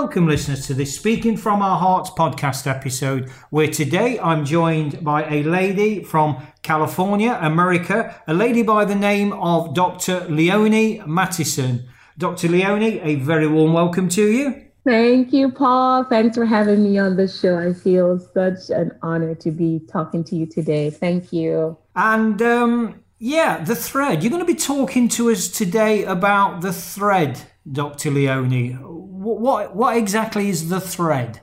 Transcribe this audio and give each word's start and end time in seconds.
Welcome, 0.00 0.28
listeners, 0.28 0.64
to 0.68 0.74
this 0.74 0.94
Speaking 0.94 1.36
from 1.36 1.60
Our 1.60 1.76
Hearts 1.76 2.10
podcast 2.10 2.68
episode, 2.68 3.30
where 3.50 3.66
today 3.66 4.16
I'm 4.20 4.44
joined 4.44 5.02
by 5.02 5.28
a 5.28 5.42
lady 5.42 6.04
from 6.04 6.40
California, 6.62 7.36
America, 7.42 8.14
a 8.28 8.32
lady 8.32 8.62
by 8.62 8.84
the 8.84 8.94
name 8.94 9.32
of 9.32 9.74
Dr. 9.74 10.20
Leonie 10.28 11.02
Mattison. 11.04 11.88
Dr. 12.16 12.46
Leonie, 12.46 13.00
a 13.00 13.16
very 13.16 13.48
warm 13.48 13.72
welcome 13.72 14.08
to 14.10 14.22
you. 14.22 14.62
Thank 14.84 15.32
you, 15.32 15.50
Paul. 15.50 16.04
Thanks 16.04 16.36
for 16.36 16.46
having 16.46 16.84
me 16.84 16.96
on 16.96 17.16
the 17.16 17.26
show. 17.26 17.58
I 17.58 17.72
feel 17.72 18.20
such 18.20 18.70
an 18.70 18.96
honor 19.02 19.34
to 19.34 19.50
be 19.50 19.80
talking 19.90 20.22
to 20.24 20.36
you 20.36 20.46
today. 20.46 20.90
Thank 20.90 21.32
you. 21.32 21.76
And 21.96 22.40
um, 22.40 23.02
yeah, 23.18 23.64
the 23.64 23.74
thread. 23.74 24.22
You're 24.22 24.30
going 24.30 24.46
to 24.46 24.52
be 24.52 24.58
talking 24.58 25.08
to 25.08 25.30
us 25.30 25.48
today 25.48 26.04
about 26.04 26.60
the 26.60 26.72
thread, 26.72 27.42
Dr. 27.72 28.10
Leonie. 28.10 28.72
what 28.72 29.74
what 29.74 29.96
exactly 29.96 30.48
is 30.48 30.68
the 30.68 30.80
thread? 30.80 31.40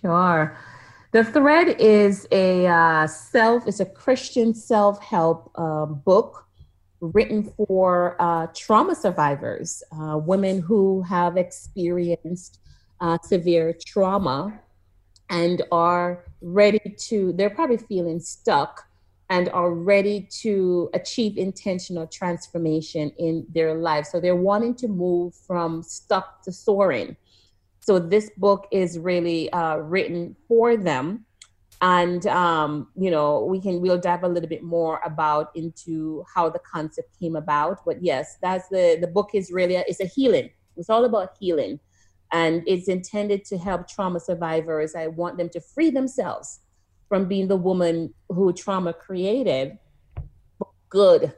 Sure. 0.00 0.56
The 1.12 1.24
thread 1.24 1.80
is 1.80 2.28
a 2.30 2.66
uh, 2.66 3.06
self 3.06 3.66
is 3.66 3.80
a 3.80 3.86
Christian 3.86 4.54
self 4.54 5.02
help 5.02 5.50
uh, 5.54 5.86
book 5.86 6.46
written 7.00 7.44
for 7.44 8.16
uh, 8.20 8.48
trauma 8.54 8.94
survivors, 8.94 9.82
uh, 9.92 10.18
women 10.18 10.60
who 10.60 11.02
have 11.02 11.36
experienced 11.36 12.60
uh, 13.00 13.18
severe 13.22 13.74
trauma 13.86 14.60
and 15.30 15.62
are 15.72 16.24
ready 16.40 16.96
to. 16.98 17.32
They're 17.32 17.50
probably 17.50 17.78
feeling 17.78 18.20
stuck 18.20 18.87
and 19.30 19.48
are 19.50 19.72
ready 19.72 20.26
to 20.40 20.88
achieve 20.94 21.36
intentional 21.36 22.06
transformation 22.06 23.12
in 23.18 23.46
their 23.50 23.74
life. 23.74 24.06
So 24.06 24.20
they're 24.20 24.36
wanting 24.36 24.74
to 24.76 24.88
move 24.88 25.34
from 25.34 25.82
stuck 25.82 26.42
to 26.44 26.52
soaring. 26.52 27.16
So 27.80 27.98
this 27.98 28.30
book 28.36 28.66
is 28.72 28.98
really 28.98 29.50
uh, 29.52 29.76
written 29.76 30.34
for 30.46 30.76
them. 30.76 31.24
And 31.80 32.26
um, 32.26 32.88
you 32.96 33.10
know, 33.10 33.44
we 33.44 33.60
can 33.60 33.80
we'll 33.80 33.98
dive 33.98 34.24
a 34.24 34.28
little 34.28 34.48
bit 34.48 34.64
more 34.64 35.00
about 35.04 35.50
into 35.54 36.24
how 36.34 36.48
the 36.48 36.58
concept 36.58 37.16
came 37.20 37.36
about. 37.36 37.84
But 37.84 38.02
yes, 38.02 38.36
that's 38.42 38.68
the 38.68 38.98
the 39.00 39.06
book 39.06 39.30
is 39.32 39.52
really 39.52 39.76
a, 39.76 39.84
it's 39.86 40.00
a 40.00 40.06
healing. 40.06 40.50
It's 40.76 40.90
all 40.90 41.04
about 41.04 41.36
healing, 41.38 41.78
and 42.32 42.64
it's 42.66 42.88
intended 42.88 43.44
to 43.46 43.58
help 43.58 43.86
trauma 43.86 44.18
survivors. 44.18 44.96
I 44.96 45.06
want 45.06 45.38
them 45.38 45.48
to 45.50 45.60
free 45.60 45.90
themselves 45.90 46.60
from 47.08 47.26
being 47.26 47.48
the 47.48 47.56
woman 47.56 48.14
who 48.28 48.52
trauma 48.52 48.92
created 48.92 49.78
good. 50.88 51.32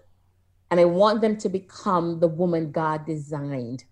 And 0.71 0.79
I 0.79 0.85
want 0.85 1.21
them 1.21 1.37
to 1.39 1.49
become 1.49 2.21
the 2.21 2.29
woman 2.29 2.71
God 2.71 3.07
designed. 3.07 3.85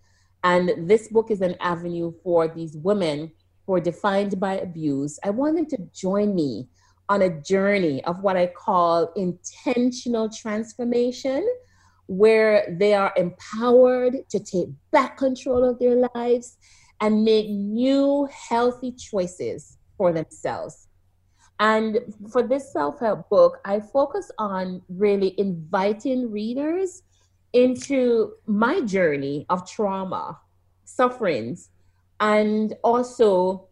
And 0.44 0.88
this 0.88 1.08
book 1.08 1.30
is 1.30 1.40
an 1.40 1.56
avenue 1.60 2.12
for 2.22 2.46
these 2.48 2.76
women 2.76 3.32
who 3.66 3.74
are 3.74 3.80
defined 3.80 4.38
by 4.38 4.54
abuse. 4.54 5.18
I 5.24 5.30
want 5.30 5.56
them 5.56 5.66
to 5.66 5.78
join 5.92 6.34
me 6.34 6.68
on 7.08 7.22
a 7.22 7.40
journey 7.40 8.04
of 8.04 8.22
what 8.22 8.36
I 8.36 8.46
call 8.46 9.12
intentional 9.16 10.28
transformation, 10.28 11.46
where 12.06 12.76
they 12.78 12.94
are 12.94 13.12
empowered 13.16 14.28
to 14.30 14.38
take 14.38 14.68
back 14.90 15.16
control 15.16 15.64
of 15.64 15.78
their 15.78 16.08
lives 16.14 16.56
and 17.00 17.24
make 17.24 17.48
new 17.48 18.28
healthy 18.32 18.92
choices 18.92 19.78
for 19.96 20.12
themselves. 20.12 20.87
And 21.60 21.98
for 22.30 22.42
this 22.42 22.72
self 22.72 23.00
help 23.00 23.28
book, 23.28 23.58
I 23.64 23.80
focus 23.80 24.30
on 24.38 24.82
really 24.88 25.34
inviting 25.38 26.30
readers 26.30 27.02
into 27.52 28.32
my 28.46 28.80
journey 28.82 29.46
of 29.48 29.68
trauma, 29.68 30.38
sufferings, 30.84 31.70
and 32.20 32.74
also, 32.84 33.68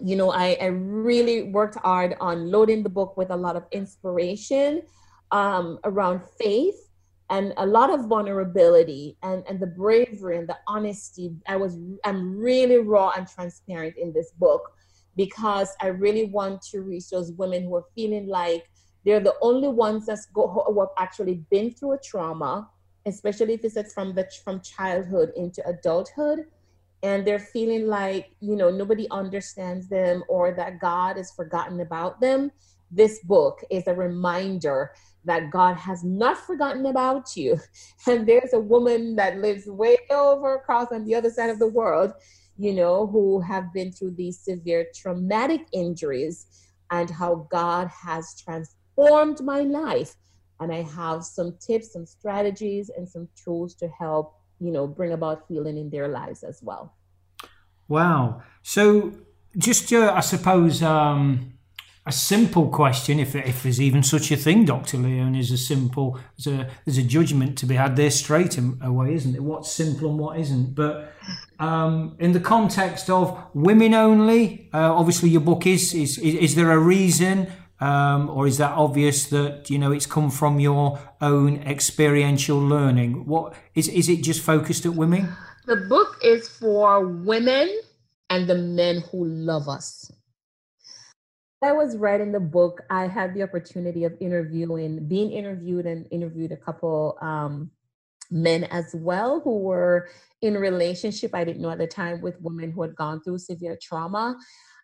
you 0.00 0.16
know, 0.16 0.30
I, 0.30 0.56
I 0.60 0.66
really 0.66 1.44
worked 1.44 1.76
hard 1.76 2.16
on 2.20 2.50
loading 2.50 2.82
the 2.82 2.88
book 2.88 3.16
with 3.16 3.30
a 3.30 3.36
lot 3.36 3.56
of 3.56 3.64
inspiration 3.72 4.82
um, 5.30 5.78
around 5.84 6.22
faith 6.40 6.88
and 7.30 7.52
a 7.58 7.66
lot 7.66 7.90
of 7.90 8.06
vulnerability 8.06 9.16
and, 9.22 9.44
and 9.48 9.60
the 9.60 9.66
bravery 9.66 10.38
and 10.38 10.48
the 10.48 10.56
honesty. 10.66 11.34
I 11.46 11.56
was 11.56 11.76
I'm 12.04 12.38
really 12.38 12.78
raw 12.78 13.12
and 13.16 13.28
transparent 13.28 13.96
in 13.98 14.12
this 14.12 14.32
book 14.32 14.72
because 15.18 15.74
I 15.82 15.88
really 15.88 16.26
want 16.26 16.62
to 16.70 16.80
reach 16.80 17.10
those 17.10 17.32
women 17.32 17.64
who 17.64 17.74
are 17.74 17.84
feeling 17.96 18.28
like 18.28 18.70
they're 19.04 19.20
the 19.20 19.34
only 19.42 19.66
ones 19.68 20.06
that's 20.06 20.26
go 20.26 20.46
who 20.46 20.80
have 20.80 20.90
actually 20.96 21.42
been 21.50 21.72
through 21.72 21.94
a 21.94 21.98
trauma, 21.98 22.70
especially 23.04 23.54
if 23.54 23.64
it's 23.64 23.92
from 23.92 24.14
the 24.14 24.30
from 24.44 24.60
childhood 24.60 25.32
into 25.36 25.60
adulthood, 25.68 26.46
and 27.02 27.26
they're 27.26 27.40
feeling 27.40 27.88
like 27.88 28.30
you 28.40 28.54
know 28.54 28.70
nobody 28.70 29.08
understands 29.10 29.88
them 29.88 30.22
or 30.28 30.52
that 30.54 30.80
God 30.80 31.16
has 31.16 31.32
forgotten 31.32 31.80
about 31.80 32.20
them. 32.20 32.52
This 32.90 33.18
book 33.24 33.58
is 33.70 33.88
a 33.88 33.94
reminder 33.94 34.92
that 35.24 35.50
God 35.50 35.76
has 35.76 36.04
not 36.04 36.38
forgotten 36.38 36.86
about 36.86 37.36
you. 37.36 37.58
And 38.06 38.26
there's 38.26 38.52
a 38.52 38.60
woman 38.60 39.16
that 39.16 39.38
lives 39.38 39.66
way 39.66 39.98
over 40.10 40.54
across 40.54 40.92
on 40.92 41.04
the 41.04 41.16
other 41.16 41.28
side 41.28 41.50
of 41.50 41.58
the 41.58 41.66
world 41.66 42.12
you 42.58 42.74
know, 42.74 43.06
who 43.06 43.40
have 43.40 43.72
been 43.72 43.92
through 43.92 44.10
these 44.10 44.38
severe 44.38 44.86
traumatic 44.94 45.66
injuries 45.72 46.46
and 46.90 47.08
how 47.08 47.46
God 47.50 47.88
has 47.88 48.34
transformed 48.42 49.40
my 49.40 49.60
life. 49.60 50.16
And 50.60 50.72
I 50.72 50.82
have 50.82 51.24
some 51.24 51.56
tips, 51.60 51.92
some 51.92 52.04
strategies, 52.04 52.90
and 52.90 53.08
some 53.08 53.28
tools 53.42 53.74
to 53.76 53.88
help, 53.88 54.34
you 54.58 54.72
know, 54.72 54.88
bring 54.88 55.12
about 55.12 55.44
healing 55.48 55.78
in 55.78 55.88
their 55.88 56.08
lives 56.08 56.42
as 56.42 56.60
well. 56.62 56.94
Wow. 57.86 58.42
So, 58.62 59.12
just, 59.56 59.92
I 59.92 60.20
suppose, 60.20 60.82
um, 60.82 61.57
a 62.08 62.12
simple 62.12 62.70
question, 62.70 63.20
if, 63.20 63.34
if 63.34 63.62
there's 63.62 63.80
even 63.80 64.02
such 64.02 64.32
a 64.32 64.36
thing, 64.36 64.64
Dr. 64.64 64.96
Leon, 64.96 65.34
is 65.34 65.50
a 65.50 65.58
simple, 65.58 66.18
there's 66.38 66.60
a, 66.60 66.70
there's 66.86 66.96
a 66.96 67.02
judgment 67.02 67.58
to 67.58 67.66
be 67.66 67.74
had 67.74 67.96
there 67.96 68.10
straight 68.10 68.56
away, 68.58 69.12
isn't 69.12 69.34
it? 69.34 69.42
What's 69.42 69.70
simple 69.70 70.08
and 70.08 70.18
what 70.18 70.38
isn't. 70.38 70.74
But 70.74 71.12
um, 71.60 72.16
in 72.18 72.32
the 72.32 72.40
context 72.40 73.10
of 73.10 73.38
women 73.52 73.92
only, 73.92 74.70
uh, 74.72 74.94
obviously 74.94 75.28
your 75.28 75.42
book 75.42 75.66
is, 75.66 75.92
is, 75.92 76.16
is, 76.16 76.34
is 76.34 76.54
there 76.54 76.70
a 76.70 76.78
reason 76.78 77.52
um, 77.78 78.30
or 78.30 78.46
is 78.46 78.56
that 78.56 78.72
obvious 78.72 79.26
that, 79.26 79.68
you 79.68 79.78
know, 79.78 79.92
it's 79.92 80.06
come 80.06 80.30
from 80.30 80.60
your 80.60 80.98
own 81.20 81.58
experiential 81.58 82.58
learning? 82.58 83.26
What 83.26 83.54
is, 83.74 83.86
is 83.86 84.08
it 84.08 84.22
just 84.22 84.42
focused 84.42 84.86
at 84.86 84.94
women? 84.94 85.28
The 85.66 85.76
book 85.76 86.16
is 86.24 86.48
for 86.48 87.06
women 87.06 87.68
and 88.30 88.48
the 88.48 88.56
men 88.56 89.04
who 89.12 89.26
love 89.26 89.68
us 89.68 90.10
I 91.62 91.72
was 91.72 91.96
writing 91.96 92.32
the 92.32 92.40
book, 92.40 92.82
I 92.88 93.08
had 93.08 93.34
the 93.34 93.42
opportunity 93.42 94.04
of 94.04 94.14
interviewing, 94.20 95.08
being 95.08 95.32
interviewed 95.32 95.86
and 95.86 96.06
interviewed 96.10 96.52
a 96.52 96.56
couple 96.56 97.18
um, 97.20 97.70
men 98.30 98.64
as 98.64 98.94
well 98.94 99.40
who 99.40 99.58
were 99.58 100.08
in 100.42 100.54
relationship 100.54 101.34
I 101.34 101.44
didn't 101.44 101.62
know 101.62 101.70
at 101.70 101.78
the 101.78 101.86
time 101.86 102.20
with 102.20 102.40
women 102.40 102.70
who 102.70 102.82
had 102.82 102.94
gone 102.94 103.20
through 103.22 103.38
severe 103.38 103.78
trauma. 103.82 104.36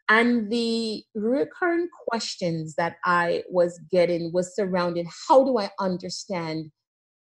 And 0.08 0.50
the 0.50 1.02
recurrent 1.14 1.90
questions 2.08 2.74
that 2.74 2.96
I 3.04 3.44
was 3.48 3.80
getting 3.90 4.32
was 4.32 4.54
surrounding 4.54 5.08
how 5.28 5.44
do 5.44 5.58
I 5.58 5.70
understand 5.80 6.70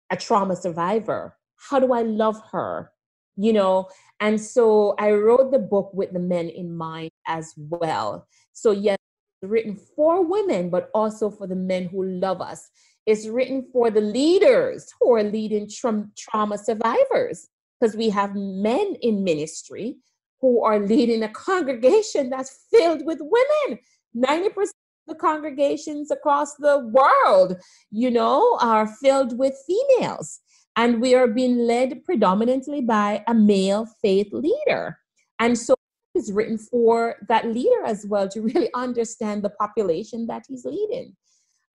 a 0.10 0.18
trauma 0.18 0.56
survivor? 0.56 1.38
How 1.70 1.80
do 1.80 1.94
I 1.94 2.02
love 2.02 2.42
her? 2.52 2.92
You 3.36 3.54
know, 3.54 3.88
and 4.20 4.40
so 4.40 4.96
I 5.00 5.12
wrote 5.12 5.52
the 5.52 5.60
book 5.60 5.92
with 5.94 6.14
the 6.14 6.20
men 6.20 6.50
in 6.50 6.76
mind 6.76 7.12
as 7.28 7.54
well. 7.58 8.28
So, 8.52 8.72
yes, 8.72 8.98
written 9.44 9.75
for 9.75 10.25
women, 10.25 10.69
but 10.69 10.90
also 10.94 11.30
for 11.30 11.48
the 11.48 11.56
men 11.56 11.86
who 11.86 12.04
love 12.04 12.42
us. 12.42 12.69
It's 13.06 13.28
written 13.28 13.68
for 13.72 13.92
the 13.92 14.01
leaders 14.01 14.92
who 15.00 15.13
are 15.13 15.24
leading 15.24 15.69
tra- 15.69 16.07
trauma 16.18 16.57
survivors, 16.57 17.50
because 17.80 17.95
we 17.95 18.10
have 18.10 18.36
men 18.36 18.95
in 19.01 19.24
ministry 19.24 19.98
who 20.40 20.63
are 20.63 20.80
leading 20.80 21.24
a 21.24 21.30
congregation 21.30 22.30
that's 22.30 22.66
filled 22.72 23.06
with 23.06 23.19
women. 23.22 23.80
90% 24.16 24.48
of 24.57 24.69
the 25.07 25.16
congregations 25.16 26.12
across 26.12 26.56
the 26.56 26.80
world, 26.80 27.57
you 27.92 28.12
know, 28.12 28.57
are 28.62 28.88
filled 28.88 29.38
with 29.38 29.54
females. 29.68 30.39
And 30.75 31.01
we 31.01 31.13
are 31.13 31.28
being 31.28 31.60
led 31.60 32.04
predominantly 32.04 32.81
by 32.81 33.24
a 33.28 33.34
male 33.34 33.88
faith 34.01 34.30
leader. 34.31 34.98
And 35.39 35.57
so 35.57 35.75
it's 36.13 36.31
written 36.31 36.57
for 36.57 37.15
that 37.27 37.45
leader 37.48 37.83
as 37.86 38.06
well 38.06 38.27
to 38.30 38.42
really 38.42 38.69
understand 38.75 39.44
the 39.44 39.50
population 39.50 40.27
that 40.27 40.44
he's 40.48 40.65
leading. 40.65 41.15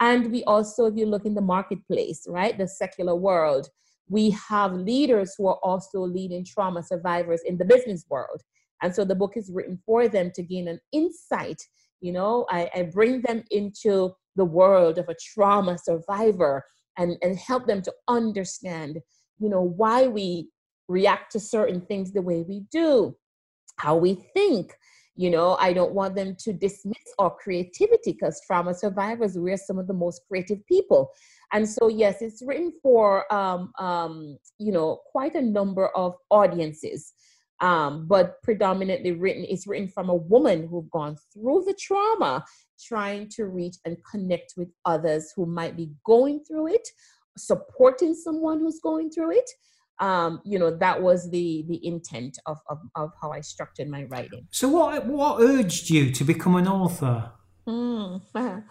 And 0.01 0.31
we 0.31 0.45
also, 0.45 0.87
if 0.87 0.97
you 0.97 1.07
look 1.07 1.25
in 1.25 1.35
the 1.35 1.41
marketplace, 1.41 2.25
right, 2.29 2.57
the 2.57 2.69
secular 2.69 3.17
world, 3.17 3.69
we 4.09 4.31
have 4.31 4.73
leaders 4.73 5.35
who 5.37 5.49
are 5.49 5.59
also 5.63 6.01
leading 6.01 6.45
trauma 6.45 6.83
survivors 6.83 7.43
in 7.45 7.59
the 7.59 7.65
business 7.65 8.05
world. 8.09 8.43
And 8.81 8.95
so 8.95 9.05
the 9.05 9.15
book 9.15 9.33
is 9.37 9.51
written 9.53 9.79
for 9.85 10.09
them 10.09 10.31
to 10.35 10.43
gain 10.43 10.69
an 10.69 10.81
insight. 10.93 11.61
You 12.01 12.13
know, 12.13 12.47
I, 12.49 12.71
I 12.75 12.83
bring 12.83 13.23
them 13.23 13.43
into 13.51 14.13
the 14.37 14.45
world 14.45 14.99
of 14.99 15.09
a 15.09 15.17
trauma 15.35 15.77
survivor 15.79 16.65
and, 16.97 17.17
and 17.23 17.37
help 17.37 17.67
them 17.67 17.83
to 17.83 17.93
understand, 18.07 18.99
you 19.39 19.49
know, 19.49 19.63
why 19.63 20.07
we 20.07 20.49
react 20.89 21.33
to 21.33 21.41
certain 21.41 21.81
things 21.83 22.13
the 22.13 22.23
way 22.23 22.45
we 22.49 22.65
do, 22.73 23.17
how 23.79 23.97
we 23.97 24.15
think. 24.35 24.77
You 25.17 25.31
know, 25.31 25.57
I 25.57 25.73
don't 25.73 25.95
want 25.95 26.15
them 26.15 26.37
to 26.41 26.53
dismiss 26.53 27.03
our 27.19 27.35
creativity 27.35 28.13
because 28.13 28.41
trauma 28.47 28.73
survivors, 28.73 29.37
we're 29.37 29.57
some 29.57 29.79
of 29.79 29.89
the 29.89 29.95
most 29.95 30.23
creative 30.29 30.65
people. 30.67 31.11
And 31.53 31.69
so, 31.69 31.89
yes, 31.89 32.23
it's 32.23 32.41
written 32.47 32.73
for, 32.83 33.33
um, 33.35 33.73
um, 33.81 34.39
you 34.59 34.71
know, 34.71 35.01
quite 35.11 35.35
a 35.35 35.43
number 35.43 35.89
of 35.89 36.15
audiences 36.31 37.15
um, 37.61 38.07
but 38.07 38.41
predominantly 38.43 39.13
written 39.13 39.45
it's 39.49 39.67
written 39.67 39.89
from 39.89 40.09
a 40.09 40.15
woman 40.15 40.67
who've 40.69 40.91
gone 40.91 41.17
through 41.33 41.65
the 41.67 41.75
trauma 41.75 42.45
trying 42.81 43.29
to 43.29 43.47
reach 43.47 43.77
and 43.85 43.97
connect 44.11 44.55
with 44.57 44.69
others 44.85 45.33
who 45.35 45.47
might 45.47 45.77
be 45.77 45.91
going 46.05 46.41
through 46.45 46.69
it 46.69 46.89
supporting 47.37 48.15
someone 48.15 48.61
who's 48.61 48.81
going 48.81 49.11
through 49.11 49.33
it 49.33 49.51
um, 50.01 50.41
you 50.45 50.59
know 50.59 50.71
that 50.71 51.01
was 51.03 51.31
the 51.31 51.65
the 51.69 51.85
intent 51.87 52.39
of, 52.47 52.59
of, 52.69 52.79
of 52.95 53.13
how 53.21 53.33
i 53.33 53.41
structured 53.41 53.89
my 53.89 54.05
writing 54.05 54.47
so 54.51 54.69
what 54.69 55.07
what 55.07 55.41
urged 55.41 55.91
you 55.91 56.11
to 56.11 56.25
become 56.25 56.57
an 56.57 56.69
author 56.69 57.31
mm. 57.67 58.21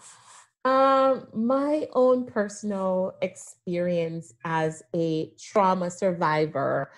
um, 0.65 1.27
my 1.33 1.87
own 1.93 2.25
personal 2.25 3.13
experience 3.21 4.33
as 4.45 4.83
a 4.95 5.31
trauma 5.37 5.89
survivor 5.89 6.91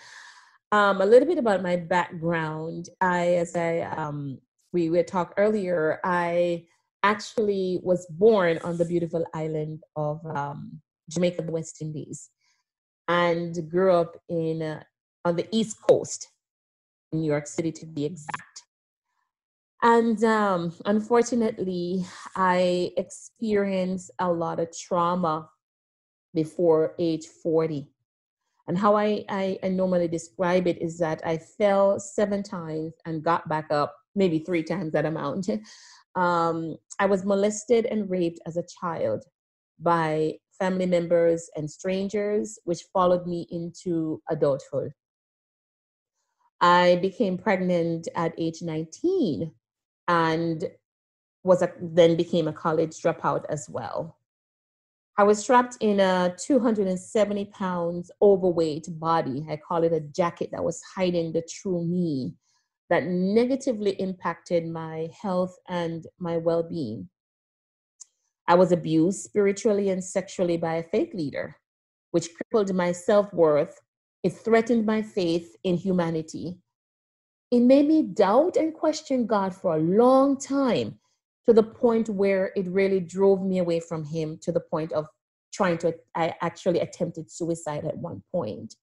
um, 0.71 1.01
a 1.01 1.05
little 1.05 1.27
bit 1.27 1.37
about 1.37 1.63
my 1.63 1.75
background. 1.75 2.89
I, 3.01 3.35
as 3.35 3.55
I 3.55 3.79
um, 3.81 4.39
we 4.71 4.89
we 4.89 5.01
talked 5.03 5.33
earlier, 5.37 5.99
I 6.03 6.65
actually 7.01 7.79
was 7.83 8.05
born 8.09 8.59
on 8.63 8.77
the 8.77 8.85
beautiful 8.85 9.25
island 9.33 9.81
of 9.95 10.23
um, 10.25 10.79
Jamaica, 11.09 11.41
the 11.41 11.51
West 11.51 11.81
Indies, 11.81 12.29
and 13.09 13.69
grew 13.69 13.91
up 13.91 14.15
in 14.29 14.61
uh, 14.61 14.83
on 15.25 15.35
the 15.35 15.47
East 15.51 15.77
Coast, 15.81 16.29
New 17.11 17.27
York 17.27 17.47
City 17.47 17.71
to 17.73 17.85
be 17.85 18.05
exact. 18.05 18.63
And 19.81 20.23
um, 20.23 20.73
unfortunately, 20.85 22.05
I 22.35 22.91
experienced 22.97 24.11
a 24.19 24.31
lot 24.31 24.59
of 24.59 24.77
trauma 24.77 25.49
before 26.33 26.95
age 26.99 27.25
40. 27.25 27.89
And 28.67 28.77
how 28.77 28.95
I, 28.95 29.25
I, 29.29 29.57
I, 29.63 29.69
normally 29.69 30.07
describe 30.07 30.67
it 30.67 30.79
is 30.79 30.99
that 30.99 31.21
I 31.25 31.39
fell 31.39 31.99
seven 31.99 32.43
times 32.43 32.93
and 33.05 33.23
got 33.23 33.49
back 33.49 33.71
up 33.71 33.95
maybe 34.15 34.39
three 34.39 34.63
times 34.63 34.93
that 34.93 35.05
amount. 35.05 35.49
Um, 36.15 36.75
I 36.97 37.05
was 37.05 37.23
molested 37.23 37.85
and 37.85 38.09
raped 38.09 38.39
as 38.47 38.57
a 38.57 38.65
child 38.81 39.23
by 39.79 40.33
family 40.59 40.85
members 40.85 41.49
and 41.55 41.69
strangers, 41.69 42.59
which 42.65 42.83
followed 42.93 43.25
me 43.25 43.47
into 43.49 44.21
adulthood. 44.29 44.91
I 46.61 46.97
became 47.01 47.37
pregnant 47.37 48.07
at 48.15 48.33
age 48.37 48.61
19 48.61 49.51
and 50.07 50.69
was 51.43 51.61
a, 51.61 51.71
then 51.81 52.17
became 52.17 52.47
a 52.47 52.53
college 52.53 53.01
dropout 53.01 53.45
as 53.49 53.69
well. 53.69 54.17
I 55.17 55.23
was 55.23 55.43
trapped 55.43 55.77
in 55.81 55.99
a 55.99 56.33
270 56.37 57.45
pounds 57.45 58.11
overweight 58.21 58.87
body. 58.99 59.45
I 59.49 59.57
call 59.57 59.83
it 59.83 59.93
a 59.93 59.99
jacket 59.99 60.49
that 60.51 60.63
was 60.63 60.81
hiding 60.95 61.33
the 61.33 61.41
true 61.41 61.83
me 61.83 62.35
that 62.89 63.05
negatively 63.05 63.91
impacted 63.99 64.65
my 64.67 65.09
health 65.21 65.57
and 65.67 66.05
my 66.19 66.37
well 66.37 66.63
being. 66.63 67.09
I 68.49 68.55
was 68.55 68.71
abused 68.71 69.21
spiritually 69.21 69.89
and 69.89 70.03
sexually 70.03 70.57
by 70.57 70.75
a 70.75 70.83
faith 70.83 71.13
leader, 71.13 71.55
which 72.11 72.33
crippled 72.33 72.75
my 72.75 72.91
self 72.91 73.31
worth. 73.31 73.79
It 74.23 74.31
threatened 74.31 74.85
my 74.85 75.03
faith 75.03 75.55
in 75.63 75.77
humanity. 75.77 76.57
It 77.51 77.61
made 77.61 77.87
me 77.87 78.01
doubt 78.03 78.57
and 78.57 78.73
question 78.73 79.27
God 79.27 79.55
for 79.55 79.75
a 79.75 79.79
long 79.79 80.37
time 80.37 80.99
to 81.47 81.53
the 81.53 81.63
point 81.63 82.09
where 82.09 82.51
it 82.55 82.67
really 82.67 82.99
drove 82.99 83.43
me 83.43 83.59
away 83.59 83.79
from 83.79 84.03
him 84.03 84.37
to 84.41 84.51
the 84.51 84.59
point 84.59 84.93
of 84.93 85.07
trying 85.51 85.77
to 85.79 85.95
i 86.15 86.33
actually 86.41 86.79
attempted 86.79 87.31
suicide 87.31 87.85
at 87.85 87.97
one 87.97 88.21
point 88.31 88.75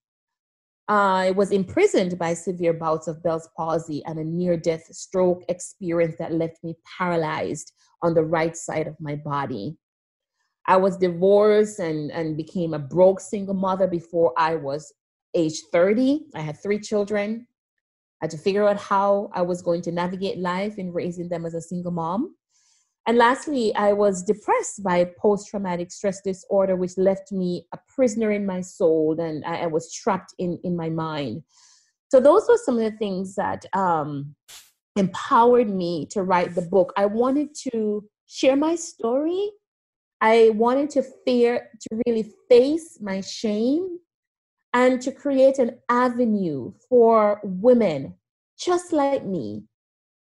i 0.88 1.32
was 1.32 1.50
imprisoned 1.50 2.18
by 2.18 2.32
severe 2.32 2.72
bouts 2.72 3.08
of 3.08 3.22
bell's 3.22 3.48
palsy 3.56 4.04
and 4.06 4.18
a 4.18 4.24
near 4.24 4.56
death 4.56 4.86
stroke 4.94 5.42
experience 5.48 6.16
that 6.18 6.32
left 6.32 6.62
me 6.62 6.74
paralyzed 6.98 7.72
on 8.02 8.14
the 8.14 8.22
right 8.22 8.56
side 8.56 8.86
of 8.86 8.94
my 9.00 9.16
body. 9.16 9.76
I 10.68 10.76
was 10.76 10.96
divorced 10.96 11.78
and, 11.78 12.10
and 12.10 12.36
became 12.36 12.74
a 12.74 12.78
broke 12.78 13.20
single 13.20 13.54
mother 13.54 13.86
before 13.86 14.32
i 14.36 14.54
was 14.54 14.92
age 15.34 15.60
30 15.72 16.26
i 16.34 16.40
had 16.40 16.60
three 16.62 16.78
children. 16.78 17.46
I 18.20 18.24
had 18.24 18.30
to 18.30 18.38
figure 18.38 18.66
out 18.66 18.78
how 18.78 19.30
I 19.34 19.42
was 19.42 19.60
going 19.60 19.82
to 19.82 19.92
navigate 19.92 20.38
life 20.38 20.78
in 20.78 20.92
raising 20.92 21.28
them 21.28 21.44
as 21.44 21.54
a 21.54 21.60
single 21.60 21.92
mom. 21.92 22.34
And 23.06 23.18
lastly, 23.18 23.74
I 23.76 23.92
was 23.92 24.24
depressed 24.24 24.82
by 24.82 25.04
post 25.16 25.48
traumatic 25.48 25.92
stress 25.92 26.20
disorder, 26.22 26.74
which 26.74 26.98
left 26.98 27.30
me 27.30 27.66
a 27.72 27.78
prisoner 27.88 28.32
in 28.32 28.44
my 28.44 28.60
soul 28.60 29.18
and 29.20 29.44
I, 29.44 29.58
I, 29.62 29.66
was 29.66 29.92
trapped 29.92 30.34
in, 30.38 30.58
in 30.64 30.76
my 30.76 30.90
mind. 30.90 31.42
So, 32.10 32.18
those 32.18 32.46
were 32.48 32.58
some 32.58 32.78
of 32.78 32.82
the 32.82 32.98
things 32.98 33.36
that 33.36 33.64
um, 33.74 34.34
empowered 34.96 35.70
me 35.70 36.06
to 36.10 36.24
write 36.24 36.56
the 36.56 36.62
book. 36.62 36.92
I 36.96 37.06
wanted 37.06 37.54
to 37.70 38.04
share 38.26 38.56
my 38.56 38.74
story. 38.74 39.50
I 40.20 40.50
wanted 40.54 40.90
to 40.90 41.04
fear, 41.24 41.68
to 41.82 42.00
really 42.06 42.32
face 42.48 42.98
my 43.00 43.20
shame 43.20 43.98
and 44.72 45.00
to 45.02 45.12
create 45.12 45.58
an 45.58 45.78
avenue 45.88 46.72
for 46.88 47.40
women 47.44 48.14
just 48.58 48.92
like 48.92 49.24
me, 49.24 49.64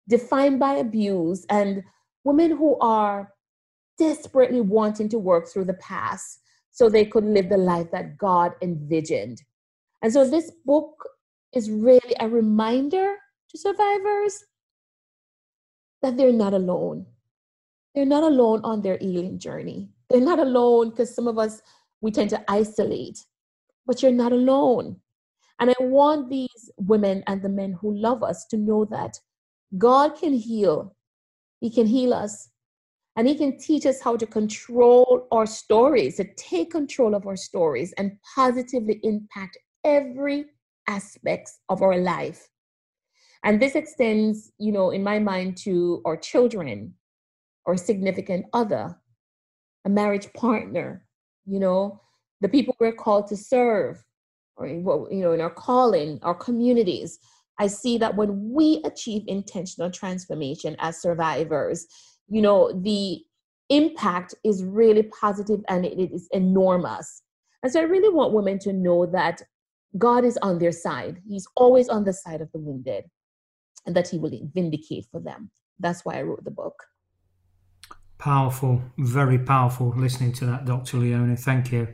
defined 0.08 0.58
by 0.58 0.74
abuse 0.74 1.46
and 1.48 1.82
women 2.26 2.50
who 2.56 2.76
are 2.80 3.32
desperately 3.98 4.60
wanting 4.60 5.08
to 5.08 5.16
work 5.16 5.46
through 5.48 5.64
the 5.64 5.74
past 5.74 6.40
so 6.72 6.88
they 6.88 7.04
could 7.04 7.24
live 7.24 7.48
the 7.48 7.56
life 7.56 7.88
that 7.92 8.18
God 8.18 8.52
envisioned. 8.60 9.40
And 10.02 10.12
so 10.12 10.28
this 10.28 10.50
book 10.64 11.08
is 11.54 11.70
really 11.70 12.16
a 12.18 12.28
reminder 12.28 13.14
to 13.50 13.58
survivors 13.58 14.42
that 16.02 16.16
they're 16.16 16.32
not 16.32 16.52
alone. 16.52 17.06
They're 17.94 18.04
not 18.04 18.24
alone 18.24 18.60
on 18.64 18.82
their 18.82 18.98
healing 18.98 19.38
journey. 19.38 19.88
They're 20.10 20.20
not 20.20 20.40
alone 20.40 20.90
because 20.90 21.14
some 21.14 21.28
of 21.28 21.38
us, 21.38 21.62
we 22.00 22.10
tend 22.10 22.30
to 22.30 22.44
isolate, 22.50 23.24
but 23.86 24.02
you're 24.02 24.10
not 24.10 24.32
alone. 24.32 24.96
And 25.60 25.70
I 25.70 25.74
want 25.80 26.28
these 26.28 26.72
women 26.76 27.22
and 27.28 27.40
the 27.40 27.48
men 27.48 27.78
who 27.80 27.94
love 27.94 28.24
us 28.24 28.46
to 28.46 28.56
know 28.56 28.84
that 28.86 29.20
God 29.78 30.16
can 30.16 30.34
heal 30.34 30.95
he 31.60 31.70
can 31.70 31.86
heal 31.86 32.12
us. 32.12 32.50
And 33.16 33.26
He 33.26 33.34
can 33.34 33.58
teach 33.58 33.86
us 33.86 34.00
how 34.00 34.16
to 34.16 34.26
control 34.26 35.26
our 35.32 35.46
stories, 35.46 36.16
to 36.16 36.24
take 36.34 36.70
control 36.70 37.14
of 37.14 37.26
our 37.26 37.36
stories 37.36 37.94
and 37.96 38.18
positively 38.34 39.00
impact 39.02 39.56
every 39.84 40.44
aspect 40.86 41.50
of 41.70 41.80
our 41.80 41.96
life. 41.96 42.46
And 43.42 43.60
this 43.60 43.74
extends, 43.74 44.52
you 44.58 44.70
know, 44.70 44.90
in 44.90 45.02
my 45.02 45.18
mind 45.18 45.56
to 45.58 46.02
our 46.04 46.16
children, 46.16 46.94
our 47.64 47.76
significant 47.76 48.46
other, 48.52 48.96
a 49.84 49.88
marriage 49.88 50.30
partner, 50.34 51.06
you 51.46 51.58
know, 51.58 52.00
the 52.42 52.48
people 52.48 52.76
we're 52.78 52.92
called 52.92 53.28
to 53.28 53.36
serve, 53.36 54.04
or 54.56 54.66
you 54.66 54.82
know, 55.22 55.32
in 55.32 55.40
our 55.40 55.50
calling, 55.50 56.18
our 56.22 56.34
communities. 56.34 57.18
I 57.58 57.66
see 57.68 57.98
that 57.98 58.16
when 58.16 58.52
we 58.52 58.82
achieve 58.84 59.22
intentional 59.26 59.90
transformation 59.90 60.76
as 60.78 61.00
survivors, 61.00 61.86
you 62.28 62.42
know, 62.42 62.72
the 62.82 63.22
impact 63.68 64.34
is 64.44 64.64
really 64.64 65.04
positive 65.04 65.60
and 65.68 65.84
it 65.84 65.98
is 66.12 66.28
enormous. 66.32 67.22
And 67.62 67.72
so 67.72 67.80
I 67.80 67.84
really 67.84 68.12
want 68.12 68.34
women 68.34 68.58
to 68.60 68.72
know 68.72 69.06
that 69.06 69.42
God 69.98 70.24
is 70.24 70.36
on 70.38 70.58
their 70.58 70.72
side. 70.72 71.20
He's 71.26 71.48
always 71.56 71.88
on 71.88 72.04
the 72.04 72.12
side 72.12 72.40
of 72.40 72.52
the 72.52 72.58
wounded 72.58 73.04
and 73.86 73.96
that 73.96 74.08
He 74.08 74.18
will 74.18 74.38
vindicate 74.52 75.06
for 75.10 75.20
them. 75.20 75.50
That's 75.78 76.04
why 76.04 76.18
I 76.18 76.22
wrote 76.22 76.44
the 76.44 76.50
book. 76.50 76.74
Powerful, 78.18 78.82
very 78.98 79.38
powerful 79.38 79.92
listening 79.96 80.32
to 80.34 80.46
that, 80.46 80.64
Dr. 80.64 80.98
Leonie. 80.98 81.36
Thank 81.36 81.72
you. 81.72 81.88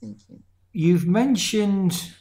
Thank 0.00 0.18
you. 0.28 0.40
You've 0.72 1.06
mentioned 1.06 2.12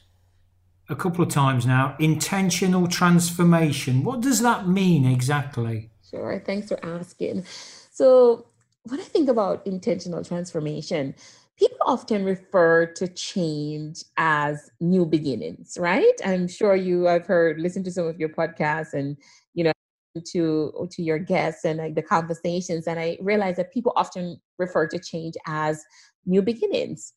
a 0.89 0.95
couple 0.95 1.23
of 1.23 1.29
times 1.29 1.65
now 1.65 1.95
intentional 1.99 2.87
transformation. 2.87 4.03
What 4.03 4.21
does 4.21 4.41
that 4.41 4.67
mean 4.67 5.05
exactly? 5.05 5.89
Sure, 6.09 6.41
thanks 6.45 6.67
for 6.67 6.83
asking. 6.85 7.45
So, 7.91 8.47
when 8.83 8.99
I 8.99 9.03
think 9.03 9.29
about 9.29 9.65
intentional 9.65 10.23
transformation, 10.25 11.15
people 11.57 11.77
often 11.85 12.25
refer 12.25 12.85
to 12.85 13.07
change 13.07 14.03
as 14.17 14.69
new 14.81 15.05
beginnings, 15.05 15.77
right? 15.79 16.13
I'm 16.25 16.49
sure 16.49 16.75
you 16.75 17.03
have 17.03 17.25
heard, 17.25 17.61
listen 17.61 17.83
to 17.85 17.91
some 17.91 18.07
of 18.07 18.19
your 18.19 18.29
podcasts 18.29 18.93
and, 18.93 19.15
you 19.53 19.63
know, 19.63 19.71
to 20.25 20.87
to 20.91 21.01
your 21.01 21.17
guests 21.17 21.65
and 21.65 21.79
like 21.79 21.95
the 21.95 22.01
conversations 22.03 22.85
and 22.85 22.99
i 22.99 23.17
realize 23.19 23.55
that 23.55 23.73
people 23.73 23.91
often 23.95 24.39
refer 24.59 24.87
to 24.87 24.99
change 24.99 25.33
as 25.47 25.83
new 26.27 26.39
beginnings 26.39 27.13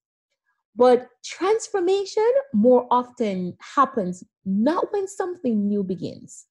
but 0.77 1.09
transformation 1.25 2.31
more 2.53 2.87
often 2.91 3.57
happens 3.61 4.23
not 4.45 4.93
when 4.93 5.09
something 5.09 5.67
new 5.67 5.83
begins 5.83 6.47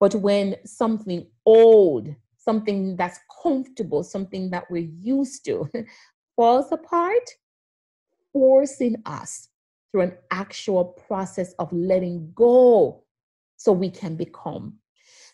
but 0.00 0.14
when 0.14 0.56
something 0.64 1.26
old 1.44 2.14
something 2.36 2.96
that's 2.96 3.18
comfortable 3.42 4.02
something 4.02 4.50
that 4.50 4.64
we're 4.70 4.88
used 5.00 5.44
to 5.44 5.68
falls 6.36 6.70
apart 6.72 7.28
forcing 8.32 8.96
us 9.06 9.48
through 9.90 10.02
an 10.02 10.12
actual 10.30 10.84
process 10.84 11.54
of 11.58 11.72
letting 11.72 12.30
go 12.34 13.02
so 13.56 13.72
we 13.72 13.90
can 13.90 14.14
become 14.14 14.74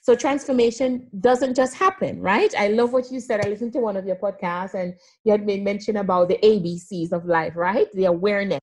so 0.05 0.15
transformation 0.15 1.09
doesn't 1.21 1.55
just 1.55 1.77
happen, 1.77 2.21
right? 2.21 2.55
I 2.59 2.69
love 2.69 2.93
what 2.93 3.11
you 3.11 3.21
said. 3.21 3.43
I 3.43 3.49
listened 3.49 3.73
to 3.73 3.79
one 3.79 3.97
of 3.97 4.05
your 4.05 4.17
podcasts 4.17 4.75
and 4.75 4.93
you 5.25 5.33
had 5.33 5.47
made 5.47 5.65
mention 5.65 5.97
about 5.97 6.29
the 6.29 6.37
ABCs 6.45 7.11
of 7.11 7.25
life, 7.25 7.57
right? 7.57 7.91
The 7.95 8.05
awareness, 8.05 8.61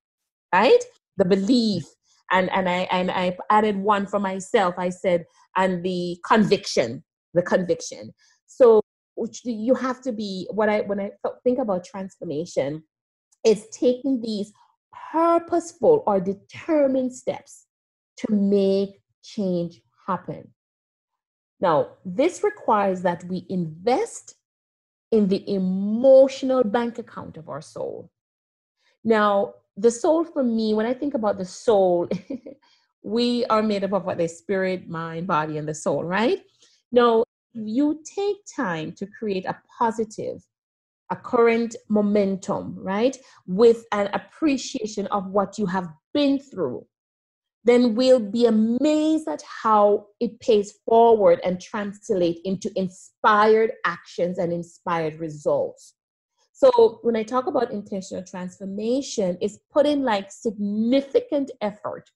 right? 0.54 0.84
The 1.16 1.24
belief. 1.24 1.82
And 2.30 2.48
and 2.52 2.68
I 2.68 2.86
and 2.92 3.10
I 3.10 3.36
added 3.50 3.76
one 3.76 4.06
for 4.06 4.20
myself. 4.20 4.76
I 4.78 4.90
said, 4.90 5.24
and 5.56 5.84
the 5.84 6.16
conviction, 6.24 7.02
the 7.34 7.42
conviction. 7.42 8.12
So 8.46 8.80
you 9.42 9.74
have 9.74 10.00
to 10.02 10.12
be 10.12 10.46
what 10.52 10.68
I 10.68 10.82
when 10.82 11.00
I 11.00 11.10
think 11.42 11.58
about 11.58 11.84
transformation, 11.84 12.84
is 13.44 13.66
taking 13.72 14.20
these 14.20 14.52
purposeful 15.10 16.04
or 16.06 16.20
determined 16.20 17.12
steps 17.12 17.66
to 18.18 18.32
make 18.32 19.00
change 19.24 19.82
happen. 20.06 20.48
Now, 21.62 21.90
this 22.04 22.42
requires 22.42 23.02
that 23.02 23.22
we 23.24 23.46
invest 23.48 24.34
in 25.12 25.28
the 25.28 25.48
emotional 25.48 26.64
bank 26.64 26.98
account 26.98 27.36
of 27.36 27.48
our 27.48 27.62
soul. 27.62 28.10
Now, 29.04 29.54
the 29.76 29.90
soul 29.90 30.24
for 30.24 30.42
me, 30.42 30.74
when 30.74 30.86
I 30.86 30.92
think 30.92 31.14
about 31.14 31.38
the 31.38 31.44
soul, 31.44 32.08
we 33.04 33.44
are 33.46 33.62
made 33.62 33.84
up 33.84 33.92
of 33.92 34.04
what 34.04 34.18
the 34.18 34.28
spirit, 34.28 34.88
mind, 34.88 35.28
body, 35.28 35.56
and 35.56 35.68
the 35.68 35.74
soul, 35.74 36.02
right? 36.02 36.42
Now, 36.90 37.22
you 37.52 38.02
take 38.04 38.38
time 38.56 38.90
to 38.92 39.06
create 39.06 39.44
a 39.44 39.56
positive, 39.78 40.44
a 41.10 41.16
current 41.16 41.76
momentum, 41.88 42.74
right? 42.76 43.16
With 43.46 43.84
an 43.92 44.08
appreciation 44.12 45.06
of 45.08 45.28
what 45.28 45.58
you 45.58 45.66
have 45.66 45.88
been 46.12 46.40
through 46.40 46.86
then 47.64 47.94
we'll 47.94 48.20
be 48.20 48.46
amazed 48.46 49.28
at 49.28 49.42
how 49.42 50.06
it 50.20 50.38
pays 50.40 50.74
forward 50.84 51.40
and 51.44 51.60
translate 51.60 52.40
into 52.44 52.70
inspired 52.76 53.72
actions 53.84 54.38
and 54.38 54.52
inspired 54.52 55.20
results. 55.20 55.94
So 56.52 57.00
when 57.02 57.16
I 57.16 57.22
talk 57.22 57.46
about 57.46 57.72
intentional 57.72 58.24
transformation, 58.24 59.38
it's 59.40 59.58
putting 59.72 60.02
like 60.02 60.30
significant 60.30 61.50
effort, 61.60 62.10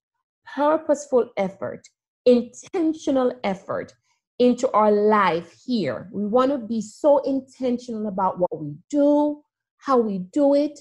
purposeful 0.55 1.31
effort, 1.37 1.89
intentional 2.27 3.33
effort 3.45 3.93
into 4.39 4.71
our 4.73 4.93
life 4.93 5.53
here. 5.65 6.09
We 6.13 6.27
want 6.27 6.53
to 6.53 6.59
be 6.59 6.81
so 6.81 7.19
intentional 7.19 8.09
about 8.09 8.39
what 8.39 8.61
we 8.61 8.75
do, 8.91 9.43
how 9.79 9.99
we 9.99 10.19
do 10.19 10.55
it, 10.55 10.81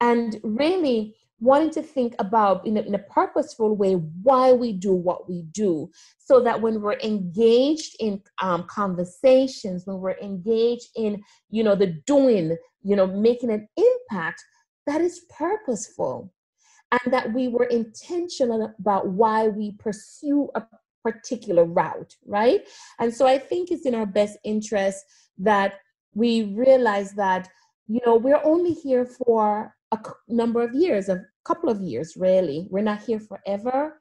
and 0.00 0.38
really 0.42 1.16
wanting 1.38 1.70
to 1.70 1.82
think 1.82 2.14
about 2.18 2.66
in 2.66 2.76
a, 2.78 2.80
in 2.80 2.94
a 2.94 2.98
purposeful 2.98 3.76
way 3.76 3.92
why 4.22 4.52
we 4.52 4.72
do 4.72 4.92
what 4.92 5.28
we 5.28 5.42
do 5.52 5.90
so 6.18 6.40
that 6.40 6.60
when 6.60 6.80
we're 6.80 6.98
engaged 7.00 7.94
in 8.00 8.22
um, 8.40 8.64
conversations 8.68 9.86
when 9.86 9.98
we're 9.98 10.18
engaged 10.18 10.88
in 10.96 11.22
you 11.50 11.62
know 11.62 11.74
the 11.74 11.88
doing 12.06 12.56
you 12.82 12.96
know 12.96 13.06
making 13.06 13.50
an 13.50 13.68
impact 13.76 14.42
that 14.86 15.00
is 15.00 15.22
purposeful. 15.36 16.32
And 16.92 17.12
that 17.12 17.32
we 17.32 17.48
were 17.48 17.64
intentional 17.64 18.72
about 18.78 19.08
why 19.08 19.48
we 19.48 19.72
pursue 19.72 20.48
a 20.54 20.62
particular 21.04 21.64
route 21.64 22.14
right? 22.24 22.62
And 22.98 23.12
so 23.14 23.26
i 23.26 23.38
think 23.38 23.70
it's 23.70 23.86
in 23.86 23.94
our 23.94 24.06
best 24.06 24.38
interest 24.44 25.04
that 25.38 25.74
we 26.14 26.54
realize 26.54 27.12
that 27.12 27.48
you 27.88 28.00
know 28.06 28.16
we're 28.16 28.42
only 28.42 28.72
here 28.72 29.04
for 29.04 29.75
a 29.96 30.32
number 30.32 30.62
of 30.62 30.74
years, 30.74 31.08
a 31.08 31.22
couple 31.44 31.68
of 31.68 31.80
years, 31.80 32.14
really. 32.16 32.68
We're 32.70 32.82
not 32.82 33.02
here 33.02 33.20
forever. 33.20 34.00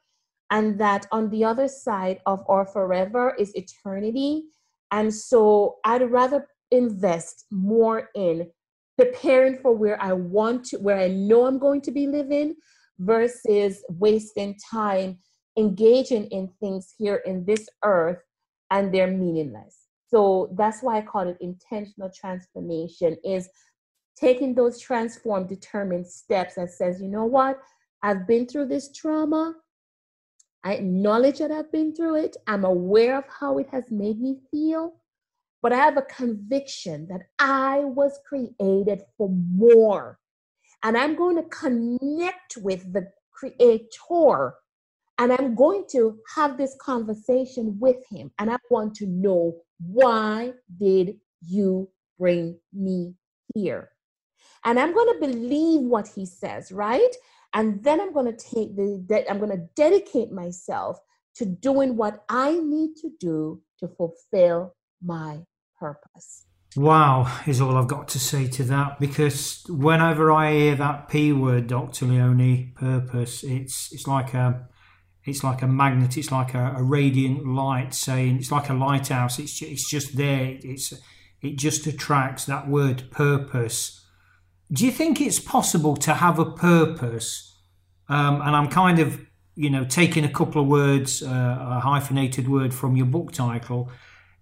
And 0.51 0.79
that 0.79 1.07
on 1.11 1.29
the 1.29 1.43
other 1.43 1.67
side 1.67 2.19
of 2.25 2.43
our 2.47 2.65
forever 2.65 3.35
is 3.39 3.55
eternity. 3.55 4.43
And 4.91 5.13
so 5.13 5.77
I'd 5.83 6.09
rather 6.11 6.47
invest 6.71 7.45
more 7.51 8.09
in 8.15 8.49
preparing 8.97 9.57
for 9.57 9.73
where 9.73 10.01
I 10.01 10.13
want 10.13 10.65
to, 10.65 10.77
where 10.77 10.99
I 10.99 11.07
know 11.07 11.45
I'm 11.45 11.59
going 11.59 11.81
to 11.81 11.91
be 11.91 12.07
living, 12.07 12.55
versus 12.99 13.83
wasting 13.89 14.57
time 14.71 15.17
engaging 15.57 16.25
in 16.27 16.49
things 16.59 16.93
here 16.97 17.21
in 17.25 17.45
this 17.45 17.67
earth 17.83 18.19
and 18.71 18.93
they're 18.93 19.07
meaningless. 19.07 19.77
So 20.07 20.53
that's 20.57 20.81
why 20.81 20.97
I 20.97 21.01
call 21.01 21.27
it 21.27 21.37
intentional 21.41 22.09
transformation 22.09 23.17
is 23.23 23.49
taking 24.15 24.55
those 24.55 24.79
transformed, 24.79 25.49
determined 25.49 26.07
steps 26.07 26.55
that 26.55 26.71
says, 26.71 27.01
you 27.01 27.07
know 27.07 27.25
what, 27.25 27.59
I've 28.01 28.27
been 28.27 28.45
through 28.45 28.67
this 28.67 28.91
trauma. 28.91 29.55
I 30.63 30.73
acknowledge 30.73 31.39
that 31.39 31.51
I've 31.51 31.71
been 31.71 31.93
through 31.93 32.15
it. 32.15 32.37
I'm 32.47 32.65
aware 32.65 33.17
of 33.17 33.25
how 33.27 33.57
it 33.59 33.67
has 33.71 33.91
made 33.91 34.19
me 34.19 34.39
feel. 34.51 34.95
But 35.61 35.73
I 35.73 35.77
have 35.77 35.97
a 35.97 36.03
conviction 36.03 37.07
that 37.07 37.21
I 37.39 37.79
was 37.79 38.19
created 38.27 39.03
for 39.17 39.29
more. 39.29 40.19
And 40.83 40.97
I'm 40.97 41.15
going 41.15 41.35
to 41.37 41.49
connect 41.49 42.57
with 42.57 42.93
the 42.93 43.11
creator. 43.31 44.55
And 45.17 45.31
I'm 45.31 45.55
going 45.55 45.85
to 45.91 46.19
have 46.35 46.57
this 46.57 46.75
conversation 46.79 47.77
with 47.79 48.05
him. 48.09 48.31
And 48.37 48.51
I 48.51 48.57
want 48.69 48.95
to 48.95 49.07
know 49.07 49.55
why 49.79 50.53
did 50.79 51.17
you 51.41 51.89
bring 52.19 52.59
me 52.73 53.15
here? 53.53 53.89
And 54.65 54.79
I'm 54.79 54.93
going 54.93 55.13
to 55.13 55.27
believe 55.27 55.81
what 55.81 56.07
he 56.07 56.25
says, 56.25 56.71
right? 56.71 57.15
And 57.53 57.83
then 57.83 58.01
I'm 58.01 58.11
going 58.11 58.25
to 58.25 58.33
take 58.33 58.75
the, 58.75 59.01
de- 59.05 59.29
I'm 59.29 59.37
going 59.37 59.51
to 59.51 59.69
dedicate 59.75 60.31
myself 60.31 60.99
to 61.35 61.45
doing 61.45 61.95
what 61.95 62.25
I 62.27 62.59
need 62.59 62.95
to 62.97 63.11
do 63.19 63.61
to 63.79 63.87
fulfill 63.87 64.75
my 65.03 65.41
purpose. 65.79 66.45
Wow, 66.75 67.41
is 67.47 67.61
all 67.61 67.77
I've 67.77 67.87
got 67.87 68.09
to 68.09 68.19
say 68.19 68.47
to 68.47 68.63
that 68.63 68.99
because 68.99 69.63
whenever 69.69 70.29
I 70.31 70.51
hear 70.51 70.75
that 70.75 71.07
P 71.07 71.31
word, 71.31 71.67
Dr. 71.67 72.05
Leonie, 72.05 72.73
purpose, 72.75 73.43
it's 73.43 73.93
it's 73.93 74.07
like 74.07 74.33
a 74.33 74.67
it's 75.23 75.41
like 75.41 75.61
a 75.61 75.67
magnet, 75.67 76.17
it's 76.17 76.31
like 76.31 76.53
a, 76.53 76.73
a 76.75 76.83
radiant 76.83 77.47
light 77.47 77.93
saying 77.93 78.37
it's 78.37 78.51
like 78.51 78.69
a 78.69 78.73
lighthouse, 78.73 79.39
it's 79.39 79.61
it's 79.61 79.89
just 79.89 80.17
there, 80.17 80.57
it's 80.63 80.93
it 81.41 81.57
just 81.57 81.87
attracts 81.87 82.43
that 82.45 82.67
word 82.67 83.09
purpose 83.09 84.04
do 84.71 84.85
you 84.85 84.91
think 84.91 85.21
it's 85.21 85.39
possible 85.39 85.95
to 85.97 86.15
have 86.15 86.39
a 86.39 86.45
purpose? 86.45 87.55
Um, 88.09 88.41
and 88.41 88.55
I'm 88.55 88.67
kind 88.67 88.99
of, 88.99 89.19
you 89.55 89.69
know, 89.69 89.85
taking 89.85 90.25
a 90.25 90.29
couple 90.29 90.61
of 90.61 90.67
words, 90.67 91.21
uh, 91.21 91.57
a 91.59 91.79
hyphenated 91.79 92.47
word 92.47 92.73
from 92.73 92.95
your 92.95 93.05
book 93.05 93.31
title. 93.31 93.91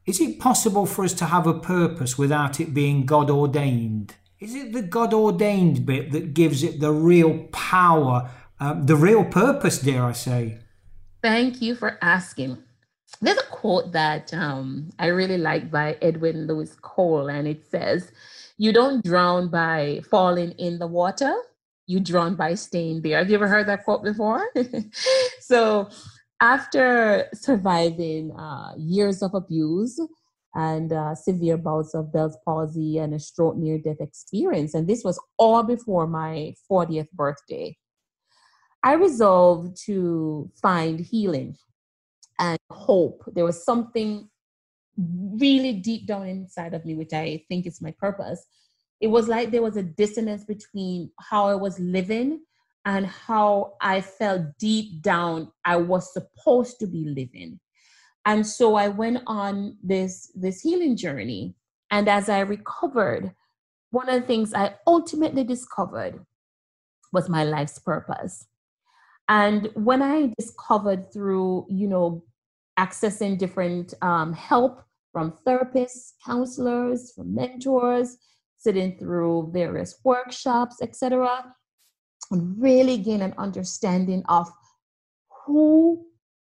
Is 0.06 0.20
it 0.20 0.40
possible 0.40 0.86
for 0.86 1.06
us 1.06 1.14
to 1.14 1.26
have 1.26 1.48
a 1.48 1.54
purpose 1.54 2.18
without 2.18 2.60
it 2.60 2.74
being 2.74 3.06
God 3.06 3.30
ordained? 3.30 4.16
Is 4.40 4.56
it 4.56 4.74
the 4.74 4.82
God 4.82 5.14
ordained 5.14 5.86
bit 5.86 6.12
that 6.12 6.34
gives 6.34 6.64
it 6.64 6.82
the 6.82 6.92
real 6.92 7.46
power, 7.54 8.30
um, 8.60 8.86
the 8.86 8.98
real 8.98 9.24
purpose, 9.24 9.80
dare 9.80 10.04
I 10.04 10.12
say? 10.12 10.58
Thank 11.22 11.62
you 11.62 11.76
for 11.76 11.98
asking. 12.02 12.58
There's 13.22 13.38
a 13.38 13.44
quote 13.44 13.94
that 13.94 14.34
um, 14.34 14.90
I 15.00 15.08
really 15.08 15.38
like 15.38 15.72
by 15.72 15.98
Edwin 16.02 16.48
Lewis 16.48 16.76
Cole, 16.82 17.30
and 17.30 17.48
it 17.48 17.66
says, 17.66 18.12
you 18.58 18.72
don't 18.72 19.04
drown 19.04 19.50
by 19.50 20.02
falling 20.10 20.52
in 20.52 20.80
the 20.80 20.88
water 20.88 21.34
you 21.88 22.00
drown 22.00 22.36
by 22.36 22.54
staying 22.54 23.02
there 23.02 23.18
have 23.18 23.30
you 23.30 23.36
ever 23.36 23.48
heard 23.48 23.68
that 23.68 23.84
quote 23.84 24.04
before 24.04 24.46
so 25.42 25.90
after 26.42 27.30
surviving 27.34 28.32
uh, 28.32 28.74
years 28.78 29.22
of 29.22 29.34
abuse 29.34 30.00
and 30.56 30.94
uh, 30.94 31.16
severe 31.16 31.58
bouts 31.58 31.94
of 31.94 32.14
Bell's 32.14 32.38
palsy 32.46 33.00
and 33.00 33.14
a 33.14 33.20
stroke 33.20 33.56
near 33.56 33.80
death 33.80 34.02
experience. 34.02 34.74
And 34.74 34.88
this 34.88 35.04
was 35.04 35.20
all 35.38 35.64
before 35.64 36.06
my 36.06 36.54
40th 36.70 37.10
birthday. 37.12 37.76
I 38.84 38.94
resolved 38.94 39.78
to 39.86 40.52
find 40.62 41.00
healing 41.00 41.56
and 42.40 42.60
hope. 42.70 43.24
There 43.34 43.46
was 43.46 43.64
something 43.64 44.30
really 44.98 45.74
deep 45.74 46.06
down 46.06 46.28
inside 46.28 46.74
of 46.74 46.86
me, 46.86 46.96
which 46.96 47.14
I 47.14 47.44
think 47.48 47.66
is 47.66 47.82
my 47.82 47.92
purpose. 47.92 48.46
It 49.00 49.08
was 49.08 49.28
like 49.28 49.52
there 49.52 49.62
was 49.62 49.78
a 49.78 49.84
dissonance 49.84 50.44
between 50.44 51.12
how 51.20 51.48
I 51.48 51.56
was 51.56 51.80
living 51.80 52.42
and 52.86 53.06
how 53.06 53.74
I 53.82 54.02
felt 54.02 54.58
deep 54.60 55.02
down 55.02 55.52
I 55.66 55.78
was 55.78 56.14
supposed 56.14 56.80
to 56.80 56.88
be 56.88 57.06
living. 57.06 57.60
And 58.26 58.46
so 58.46 58.76
I 58.76 58.88
went 58.88 59.22
on 59.28 59.78
this 59.84 60.32
this 60.36 60.62
healing 60.62 60.96
journey. 60.96 61.56
And 61.92 62.08
as 62.08 62.30
I 62.30 62.40
recovered, 62.40 63.34
one 63.92 64.10
of 64.10 64.22
the 64.22 64.28
things 64.28 64.54
I 64.54 64.76
ultimately 64.88 65.44
discovered 65.44 66.26
was 67.12 67.30
my 67.30 67.44
life's 67.44 67.80
purpose. 67.80 68.48
And 69.30 69.70
when 69.76 70.02
I 70.02 70.34
discovered 70.38 71.14
through, 71.14 71.68
you 71.70 71.88
know, 71.88 72.24
accessing 72.80 73.38
different 73.38 73.94
um, 74.02 74.34
help 74.34 74.84
from 75.12 75.34
therapists, 75.46 76.14
counselors, 76.26 77.14
from 77.14 77.34
mentors, 77.34 78.18
sitting 78.58 78.98
through 78.98 79.52
various 79.54 80.00
workshops, 80.04 80.78
etc., 80.82 81.54
and 82.32 82.62
really 82.62 82.98
gain 82.98 83.22
an 83.22 83.34
understanding 83.38 84.24
of 84.28 84.50
who 85.46 86.06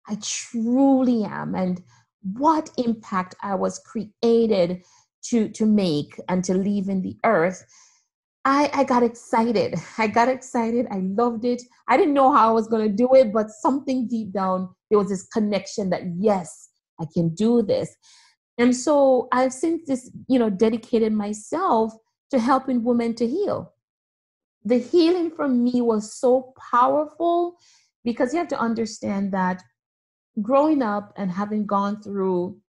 I 0.09 0.17
truly 0.23 1.25
am 1.25 1.55
and 1.55 1.83
what 2.23 2.71
impact 2.79 3.35
I 3.43 3.55
was 3.55 3.81
created 3.81 4.83
to, 5.27 5.49
to 5.49 5.67
make 5.67 6.19
and 6.29 6.45
to 6.45 6.55
leave 6.55 6.89
in 6.89 7.03
the 7.03 7.17
earth. 7.25 7.65
I, 8.45 8.71
I 8.73 8.85
got 8.85 9.03
excited. 9.03 9.75
I 9.99 10.07
got 10.07 10.29
excited. 10.29 10.87
I 10.91 10.99
loved 10.99 11.45
it. 11.45 11.63
I 11.89 11.97
didn't 11.97 12.15
know 12.15 12.33
how 12.33 12.49
I 12.49 12.53
was 12.53 12.69
going 12.69 12.87
to 12.89 12.95
do 12.95 13.15
it, 13.15 13.33
but 13.33 13.51
something 13.51 14.07
deep 14.07 14.33
down, 14.33 14.75
there 14.95 15.01
was 15.01 15.09
this 15.09 15.27
connection 15.27 15.91
that, 15.91 16.03
yes, 16.17 16.69
I 17.01 17.05
can 17.13 17.35
do 17.35 17.63
this. 17.63 17.93
And 18.59 18.77
so 18.77 19.27
I've 19.33 19.53
since 19.53 19.89
this, 19.89 20.09
you 20.29 20.39
know, 20.39 20.51
dedicated 20.51 21.13
myself 21.13 21.93
to 22.31 22.39
helping 22.39 22.85
women 22.85 23.17
to 23.17 23.27
heal. 23.27 23.73
The 24.65 24.79
healing 24.79 25.33
for 25.33 25.49
me 25.49 25.81
was 25.81 26.15
so 26.15 26.55
powerful 26.71 27.57
because 28.05 28.33
you 28.33 28.39
have 28.39 28.49
to 28.49 28.61
understand 28.61 29.33
that 29.33 29.65
growing 30.41 30.81
up 30.81 31.13
and 31.17 31.29
having 31.29 31.67
gone 31.67 32.01
through 32.01 32.61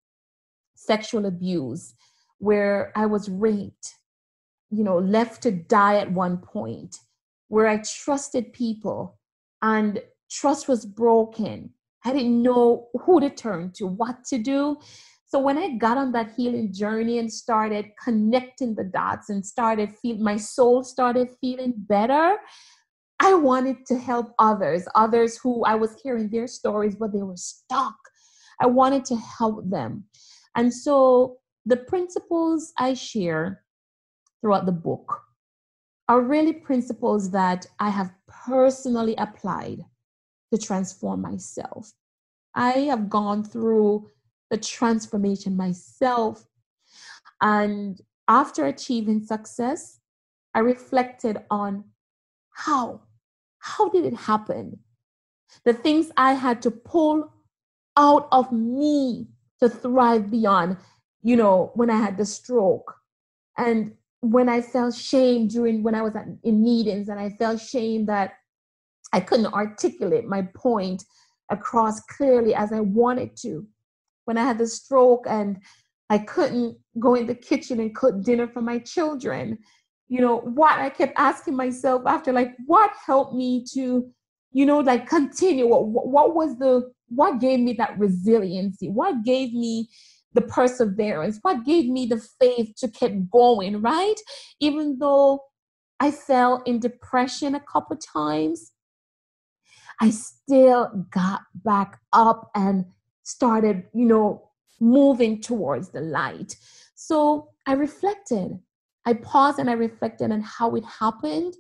sexual 0.75 1.27
abuse 1.27 1.93
where 2.39 2.91
I 2.97 3.05
was 3.05 3.29
raped, 3.29 3.93
you 4.71 4.83
know, 4.83 4.97
left 4.97 5.43
to 5.43 5.51
die 5.51 5.97
at 5.97 6.11
one 6.11 6.39
point, 6.39 6.97
where 7.49 7.67
I 7.67 7.83
trusted 8.03 8.55
people 8.55 9.19
and 9.61 10.01
trust 10.31 10.69
was 10.69 10.87
broken. 10.87 11.75
I 12.05 12.13
didn't 12.13 12.43
know 12.43 12.89
who 13.03 13.21
to 13.21 13.31
turn 13.31 13.73
to, 13.77 13.87
what 13.87 14.25
to 14.27 14.39
do. 14.39 14.77
So 15.27 15.41
when 15.41 15.59
I 15.59 15.77
got 15.79 15.97
on 15.97 16.13
that 16.13 16.33
healing 16.37 16.73
journey 16.73 17.19
and 17.19 17.33
started 17.33 17.87
connecting 18.03 18.75
the 18.75 18.85
dots 18.85 19.31
and 19.31 19.45
started 19.45 19.91
feel 20.01 20.17
my 20.19 20.37
soul 20.37 20.85
started 20.85 21.29
feeling 21.41 21.75
better, 21.77 22.37
I 23.21 23.35
wanted 23.35 23.87
to 23.87 23.99
help 23.99 24.35
others, 24.39 24.87
others 24.95 25.39
who 25.39 25.65
I 25.65 25.75
was 25.77 25.97
hearing 26.03 26.29
their 26.29 26.47
stories, 26.47 26.95
but 26.95 27.13
they 27.13 27.23
were 27.23 27.37
stuck. 27.37 27.97
I 28.61 28.67
wanted 28.67 29.05
to 29.07 29.17
help 29.17 29.69
them. 29.69 30.05
And 30.55 30.73
so 30.73 31.39
the 31.67 31.79
principles 31.79 32.73
I 32.79 32.95
share 32.95 33.63
throughout 34.41 34.67
the 34.67 34.73
book 34.73 35.23
are 36.09 36.21
really 36.21 36.53
principles 36.53 37.31
that 37.31 37.67
I 37.81 37.89
have 37.89 38.13
personally 38.29 39.15
applied 39.17 39.81
to 40.55 40.67
transform 40.67 41.21
myself. 41.21 41.93
I 42.55 42.71
have 42.91 43.11
gone 43.11 43.45
through 43.45 44.11
the 44.51 44.57
transformation 44.57 45.57
myself. 45.57 46.47
And 47.41 48.01
after 48.29 48.67
achieving 48.67 49.25
success, 49.25 49.99
I 50.55 50.61
reflected 50.61 51.39
on 51.51 51.85
how? 52.51 53.01
How 53.59 53.89
did 53.89 54.05
it 54.05 54.15
happen? 54.15 54.79
The 55.65 55.73
things 55.73 56.13
I 56.17 56.35
had 56.35 56.63
to 56.63 56.71
pull 56.71 57.33
out 57.97 58.29
of 58.31 58.53
me 58.53 59.27
to 59.61 59.69
thrive 59.69 60.31
beyond, 60.31 60.77
you 61.23 61.37
know, 61.37 61.73
when 61.75 61.91
I 61.91 61.97
had 61.97 62.17
the 62.17 62.27
stroke 62.27 62.95
and 63.57 63.93
when 64.21 64.49
I 64.49 64.61
felt 64.63 64.95
shame 64.95 65.49
during 65.49 65.83
when 65.83 65.95
I 65.95 66.03
was 66.03 66.15
at, 66.17 66.27
in 66.43 66.63
meetings 66.63 67.09
and 67.09 67.19
I 67.19 67.31
felt 67.31 67.61
shame 67.61 68.07
that 68.07 68.35
I 69.15 69.21
couldn't 69.21 69.55
articulate 69.55 70.27
my 70.27 70.43
point 70.55 71.05
across 71.51 72.01
clearly 72.03 72.55
as 72.55 72.73
I 72.73 72.81
wanted 72.81 73.37
to. 73.39 73.67
When 74.27 74.37
I 74.37 74.43
had 74.43 74.59
the 74.59 74.67
stroke 74.67 75.25
and 75.29 75.59
I 76.11 76.19
couldn't 76.19 76.77
go 76.99 77.15
in 77.15 77.27
the 77.27 77.35
kitchen 77.35 77.81
and 77.81 77.95
cook 77.95 78.23
dinner 78.23 78.49
for 78.49 78.61
my 78.61 78.79
children 78.79 79.59
you 80.07 80.21
know 80.21 80.37
what 80.41 80.79
i 80.79 80.91
kept 80.91 81.15
asking 81.17 81.57
myself 81.57 82.03
after 82.07 82.31
like 82.31 82.55
what 82.67 82.93
helped 83.07 83.35
me 83.35 83.65
to 83.73 84.13
you 84.55 84.65
know 84.65 84.79
like 84.79 85.07
continue? 85.07 85.67
What, 85.67 86.07
what 86.07 86.35
was 86.35 86.57
the 86.59 86.91
what 87.09 87.41
gave 87.41 87.61
me 87.61 87.75
that 87.75 87.99
resiliency? 87.99 88.89
What 88.89 89.25
gave 89.25 89.53
me 89.53 89.91
the 90.33 90.41
perseverance? 90.41 91.39
What 91.43 91.65
gave 91.65 91.87
me 91.87 92.07
the 92.07 92.25
faith 92.41 92.73
to 92.79 92.89
keep 92.89 93.31
going 93.31 93.83
right? 93.83 94.15
Even 94.61 94.99
though 94.99 95.41
i 96.01 96.11
fell 96.11 96.63
in 96.67 96.81
depression 96.81 97.55
a 97.55 97.61
couple 97.61 97.97
times 97.97 98.73
i 100.01 100.11
still 100.11 101.07
got 101.11 101.41
back 101.65 101.99
up 102.13 102.51
and 102.55 102.85
started 103.23 103.85
you 103.95 104.05
know 104.05 104.51
moving 104.81 105.41
towards 105.41 105.91
the 105.91 106.01
light. 106.01 106.57
So 106.95 107.49
i 107.67 107.73
reflected. 107.73 108.59
I 109.07 109.15
paused 109.15 109.59
and 109.59 109.69
I 109.69 109.75
reflected 109.75 110.31
on 110.31 110.41
how 110.41 110.75
it 110.77 110.85
happened, 110.85 111.55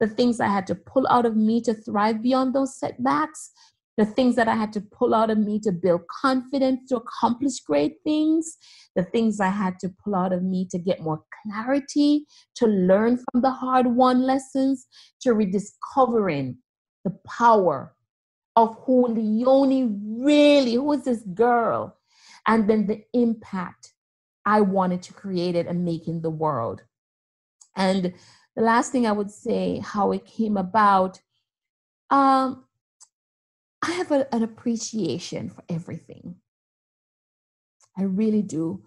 the 0.00 0.08
things 0.08 0.40
I 0.40 0.48
had 0.48 0.66
to 0.68 0.74
pull 0.74 1.06
out 1.08 1.26
of 1.26 1.36
me 1.36 1.60
to 1.62 1.74
thrive 1.74 2.22
beyond 2.22 2.54
those 2.54 2.76
setbacks, 2.78 3.52
the 3.96 4.04
things 4.04 4.34
that 4.36 4.48
I 4.48 4.54
had 4.54 4.72
to 4.74 4.80
pull 4.80 5.14
out 5.14 5.30
of 5.30 5.38
me 5.38 5.60
to 5.60 5.72
build 5.72 6.02
confidence 6.08 6.88
to 6.88 6.96
accomplish 6.96 7.60
great 7.60 7.96
things, 8.02 8.56
the 8.96 9.04
things 9.04 9.40
I 9.40 9.48
had 9.48 9.78
to 9.80 9.92
pull 10.04 10.16
out 10.16 10.32
of 10.32 10.42
me 10.42 10.66
to 10.70 10.78
get 10.78 11.00
more 11.00 11.22
clarity, 11.42 12.26
to 12.56 12.66
learn 12.66 13.18
from 13.30 13.42
the 13.42 13.50
hard 13.50 13.86
won 13.86 14.22
lessons, 14.22 14.86
to 15.22 15.34
rediscovering 15.34 16.58
the 17.04 17.10
power 17.26 17.94
of 18.56 18.76
who 18.84 19.06
Leonie 19.06 19.88
really, 20.18 20.74
who 20.74 20.92
is 20.92 21.04
this 21.04 21.22
girl, 21.22 21.96
and 22.46 22.68
then 22.68 22.86
the 22.86 23.04
impact 23.12 23.92
I 24.44 24.62
wanted 24.62 25.02
to 25.02 25.12
create 25.12 25.54
it 25.54 25.66
and 25.66 25.84
make 25.84 26.08
in 26.08 26.22
the 26.22 26.30
world. 26.30 26.82
And 27.76 28.14
the 28.56 28.62
last 28.62 28.90
thing 28.90 29.06
I 29.06 29.12
would 29.12 29.30
say, 29.30 29.80
how 29.84 30.12
it 30.12 30.24
came 30.24 30.56
about, 30.56 31.20
um, 32.10 32.64
I 33.82 33.92
have 33.92 34.10
a, 34.10 34.34
an 34.34 34.42
appreciation 34.42 35.50
for 35.50 35.62
everything. 35.68 36.36
I 37.96 38.02
really 38.02 38.42
do. 38.42 38.82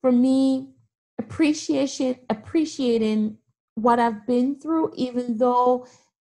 For 0.00 0.10
me, 0.10 0.74
appreciation, 1.18 2.16
appreciating 2.28 3.38
what 3.74 3.98
I've 3.98 4.26
been 4.26 4.58
through, 4.58 4.92
even 4.96 5.38
though 5.38 5.86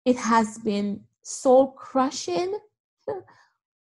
it 0.06 0.16
has 0.16 0.58
been 0.58 1.04
soul 1.24 1.72
crushing, 1.72 2.58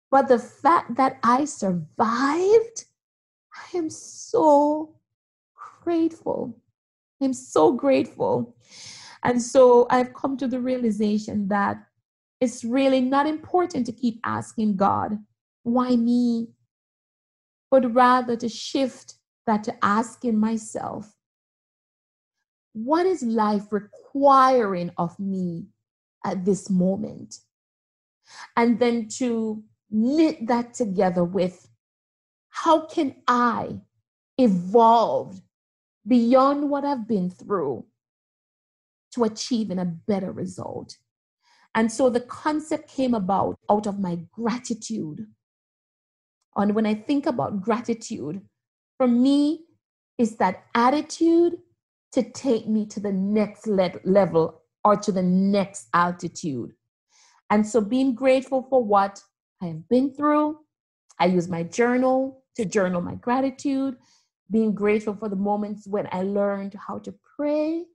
but 0.09 0.27
the 0.27 0.39
fact 0.39 0.95
that 0.95 1.19
I 1.23 1.45
survived, 1.45 2.85
I 3.55 3.77
am 3.77 3.89
so 3.89 4.95
grateful. 5.83 6.59
I'm 7.21 7.33
so 7.33 7.71
grateful. 7.71 8.55
And 9.23 9.41
so 9.41 9.87
I've 9.89 10.13
come 10.13 10.37
to 10.37 10.47
the 10.47 10.59
realization 10.59 11.47
that 11.49 11.77
it's 12.39 12.63
really 12.63 13.01
not 13.01 13.27
important 13.27 13.85
to 13.85 13.91
keep 13.91 14.19
asking 14.23 14.75
God, 14.75 15.19
why 15.63 15.95
me? 15.95 16.47
But 17.69 17.93
rather 17.93 18.35
to 18.35 18.49
shift 18.49 19.15
that 19.45 19.63
to 19.65 19.85
asking 19.85 20.39
myself, 20.39 21.15
what 22.73 23.05
is 23.05 23.21
life 23.21 23.71
requiring 23.71 24.91
of 24.97 25.19
me 25.19 25.67
at 26.25 26.45
this 26.45 26.69
moment? 26.69 27.39
And 28.55 28.79
then 28.79 29.07
to 29.17 29.63
knit 29.89 30.47
that 30.47 30.73
together 30.73 31.23
with 31.23 31.67
how 32.49 32.85
can 32.85 33.15
I 33.27 33.81
evolve 34.37 35.41
beyond 36.07 36.69
what 36.69 36.85
I've 36.85 37.07
been 37.07 37.29
through 37.29 37.85
to 39.13 39.23
achieving 39.23 39.79
a 39.79 39.85
better 39.85 40.31
result. 40.31 40.97
And 41.75 41.91
so 41.91 42.09
the 42.09 42.21
concept 42.21 42.89
came 42.89 43.13
about 43.13 43.57
out 43.69 43.87
of 43.87 43.99
my 43.99 44.19
gratitude. 44.31 45.27
And 46.55 46.75
when 46.75 46.85
I 46.85 46.95
think 46.95 47.25
about 47.25 47.61
gratitude, 47.61 48.41
for 48.97 49.07
me 49.07 49.65
is 50.17 50.35
that 50.37 50.65
attitude 50.75 51.57
to 52.11 52.23
take 52.23 52.67
me 52.67 52.85
to 52.87 52.99
the 52.99 53.11
next 53.11 53.67
le- 53.67 54.01
level 54.03 54.60
or 54.83 54.95
to 54.97 55.11
the 55.11 55.23
next 55.23 55.87
altitude. 55.93 56.73
And 57.49 57.67
so 57.67 57.81
being 57.81 58.15
grateful 58.15 58.65
for 58.69 58.83
what 58.83 59.21
I 59.61 59.67
have 59.67 59.87
been 59.89 60.13
through, 60.13 60.59
I 61.19 61.25
use 61.25 61.47
my 61.47 61.63
journal 61.63 62.43
to 62.55 62.65
journal 62.65 63.01
my 63.01 63.15
gratitude, 63.15 63.97
being 64.49 64.73
grateful 64.73 65.15
for 65.15 65.29
the 65.29 65.35
moments 65.35 65.87
when 65.87 66.07
I 66.11 66.23
learned 66.23 66.75
how 66.75 66.99
to 66.99 67.13
pray, 67.35 67.85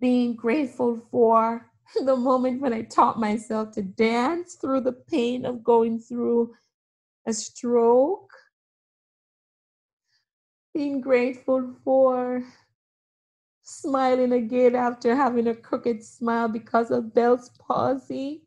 being 0.00 0.36
grateful 0.36 1.00
for 1.10 1.70
the 2.04 2.16
moment 2.16 2.60
when 2.60 2.72
I 2.72 2.82
taught 2.82 3.18
myself 3.18 3.72
to 3.72 3.82
dance 3.82 4.54
through 4.54 4.82
the 4.82 4.92
pain 4.92 5.44
of 5.44 5.64
going 5.64 5.98
through 5.98 6.54
a 7.26 7.32
stroke, 7.32 8.30
being 10.74 11.00
grateful 11.00 11.74
for 11.84 12.44
smiling 13.80 14.32
again 14.32 14.74
after 14.74 15.14
having 15.14 15.48
a 15.48 15.54
crooked 15.54 16.02
smile 16.04 16.48
because 16.48 16.90
of 16.90 17.14
Bell's 17.14 17.50
palsy. 17.58 18.42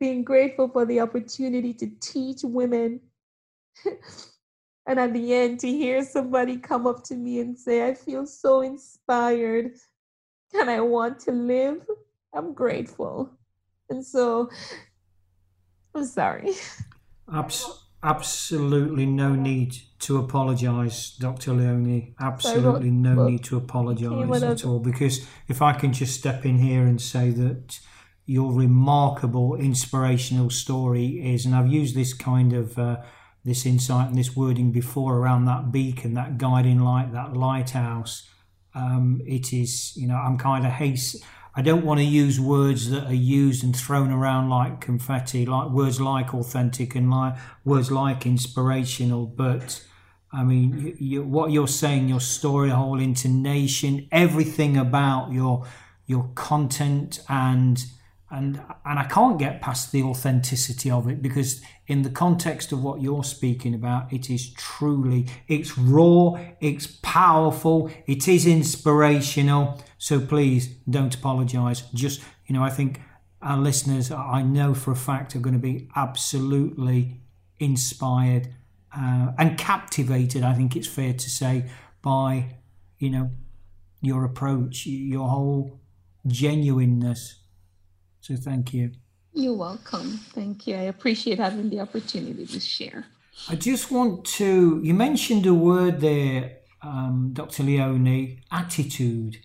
Being 0.00 0.24
grateful 0.24 0.68
for 0.68 0.84
the 0.84 1.00
opportunity 1.00 1.72
to 1.74 1.86
teach 2.00 2.40
women 2.42 3.00
and 4.86 4.98
at 4.98 5.12
the 5.12 5.34
end, 5.34 5.60
to 5.60 5.68
hear 5.68 6.04
somebody 6.04 6.58
come 6.58 6.86
up 6.86 7.04
to 7.04 7.14
me 7.14 7.40
and 7.40 7.58
say, 7.58 7.86
I 7.86 7.94
feel 7.94 8.26
so 8.26 8.60
inspired 8.60 9.72
and 10.52 10.70
I 10.70 10.80
want 10.80 11.20
to 11.20 11.32
live, 11.32 11.86
I'm 12.34 12.52
grateful. 12.52 13.30
And 13.90 14.04
so, 14.04 14.50
I'm 15.94 16.04
sorry. 16.04 16.52
Abs- 17.32 17.83
absolutely 18.04 19.06
no 19.06 19.34
need 19.34 19.74
to 20.00 20.18
apologize, 20.18 21.16
Dr. 21.18 21.54
Leonie. 21.54 22.14
Absolutely 22.20 22.90
no 22.90 23.26
need 23.26 23.42
to 23.44 23.56
apologize 23.56 24.42
at 24.42 24.64
all. 24.64 24.78
Because 24.78 25.26
if 25.48 25.62
I 25.62 25.72
can 25.72 25.92
just 25.92 26.18
step 26.18 26.44
in 26.44 26.58
here 26.58 26.82
and 26.82 27.00
say 27.00 27.30
that 27.30 27.80
your 28.26 28.52
remarkable 28.52 29.56
inspirational 29.56 30.50
story 30.50 31.34
is, 31.34 31.46
and 31.46 31.54
I've 31.54 31.68
used 31.68 31.96
this 31.96 32.12
kind 32.12 32.52
of 32.52 32.78
uh, 32.78 32.98
this 33.44 33.66
insight 33.66 34.08
and 34.08 34.18
this 34.18 34.36
wording 34.36 34.72
before 34.72 35.18
around 35.18 35.44
that 35.46 35.70
beacon, 35.70 36.14
that 36.14 36.38
guiding 36.38 36.80
light, 36.80 37.12
that 37.12 37.36
lighthouse. 37.36 38.28
Um, 38.74 39.20
it 39.26 39.52
is, 39.52 39.96
you 39.96 40.08
know, 40.08 40.16
I'm 40.16 40.36
kind 40.38 40.66
of 40.66 40.72
haste. 40.72 41.22
I 41.56 41.62
don't 41.62 41.84
want 41.84 42.00
to 42.00 42.04
use 42.04 42.40
words 42.40 42.90
that 42.90 43.06
are 43.06 43.14
used 43.14 43.62
and 43.62 43.76
thrown 43.76 44.10
around 44.10 44.50
like 44.50 44.80
confetti, 44.80 45.46
like 45.46 45.70
words 45.70 46.00
like 46.00 46.34
authentic 46.34 46.96
and 46.96 47.10
like 47.10 47.36
words 47.64 47.92
like 47.92 48.26
inspirational. 48.26 49.26
But 49.26 49.84
I 50.32 50.42
mean, 50.42 50.78
you, 50.78 50.96
you, 50.98 51.22
what 51.22 51.52
you're 51.52 51.68
saying, 51.68 52.08
your 52.08 52.20
story, 52.20 52.70
whole 52.70 53.00
intonation, 53.00 54.08
everything 54.10 54.76
about 54.76 55.32
your 55.32 55.64
your 56.06 56.30
content 56.34 57.20
and 57.28 57.84
and 58.30 58.60
and 58.84 58.98
I 58.98 59.04
can't 59.04 59.38
get 59.38 59.60
past 59.60 59.92
the 59.92 60.02
authenticity 60.02 60.90
of 60.90 61.08
it 61.08 61.22
because 61.22 61.60
in 61.86 62.02
the 62.02 62.10
context 62.10 62.72
of 62.72 62.82
what 62.82 63.02
you're 63.02 63.24
speaking 63.24 63.74
about 63.74 64.12
it 64.12 64.30
is 64.30 64.52
truly 64.54 65.26
it's 65.46 65.76
raw 65.76 66.34
it's 66.60 66.86
powerful 67.02 67.90
it 68.06 68.26
is 68.26 68.46
inspirational. 68.46 69.80
So 69.98 70.20
please 70.20 70.68
don't 70.88 71.14
apologize. 71.14 71.82
Just 71.94 72.22
you 72.46 72.54
know 72.54 72.62
I 72.62 72.70
think 72.70 73.00
our 73.42 73.58
listeners 73.58 74.10
I 74.10 74.42
know 74.42 74.74
for 74.74 74.90
a 74.90 74.96
fact 74.96 75.36
are 75.36 75.40
going 75.40 75.54
to 75.54 75.60
be 75.60 75.88
absolutely 75.94 77.20
inspired 77.58 78.48
uh, 78.96 79.32
and 79.38 79.58
captivated 79.58 80.42
I 80.42 80.54
think 80.54 80.76
it's 80.76 80.88
fair 80.88 81.12
to 81.12 81.30
say 81.30 81.70
by 82.00 82.56
you 82.98 83.10
know 83.10 83.30
your 84.00 84.24
approach 84.24 84.86
your 84.86 85.28
whole 85.28 85.80
genuineness 86.26 87.43
so 88.24 88.36
thank 88.36 88.72
you. 88.72 88.92
You're 89.34 89.56
welcome. 89.56 90.18
Thank 90.32 90.66
you. 90.66 90.76
I 90.76 90.82
appreciate 90.82 91.38
having 91.38 91.68
the 91.68 91.80
opportunity 91.80 92.46
to 92.46 92.60
share. 92.60 93.04
I 93.50 93.54
just 93.56 93.90
want 93.90 94.24
to, 94.38 94.80
you 94.82 94.94
mentioned 94.94 95.44
a 95.44 95.52
word 95.52 96.00
there, 96.00 96.58
um, 96.82 97.30
Dr. 97.34 97.64
Leonie, 97.64 98.38
attitude. 98.50 99.36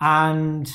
And, 0.00 0.70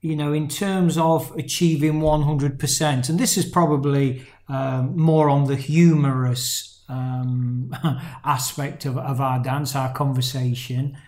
you 0.00 0.16
know, 0.16 0.32
in 0.32 0.48
terms 0.48 0.98
of 0.98 1.30
achieving 1.36 2.00
100%, 2.00 3.08
and 3.08 3.20
this 3.20 3.36
is 3.36 3.44
probably 3.44 4.26
um, 4.48 4.96
more 4.96 5.30
on 5.30 5.44
the 5.44 5.56
humorous 5.56 6.82
um, 6.88 7.72
aspect 8.24 8.84
of, 8.84 8.98
of 8.98 9.20
our 9.20 9.40
dance, 9.40 9.76
our 9.76 9.92
conversation. 9.92 10.98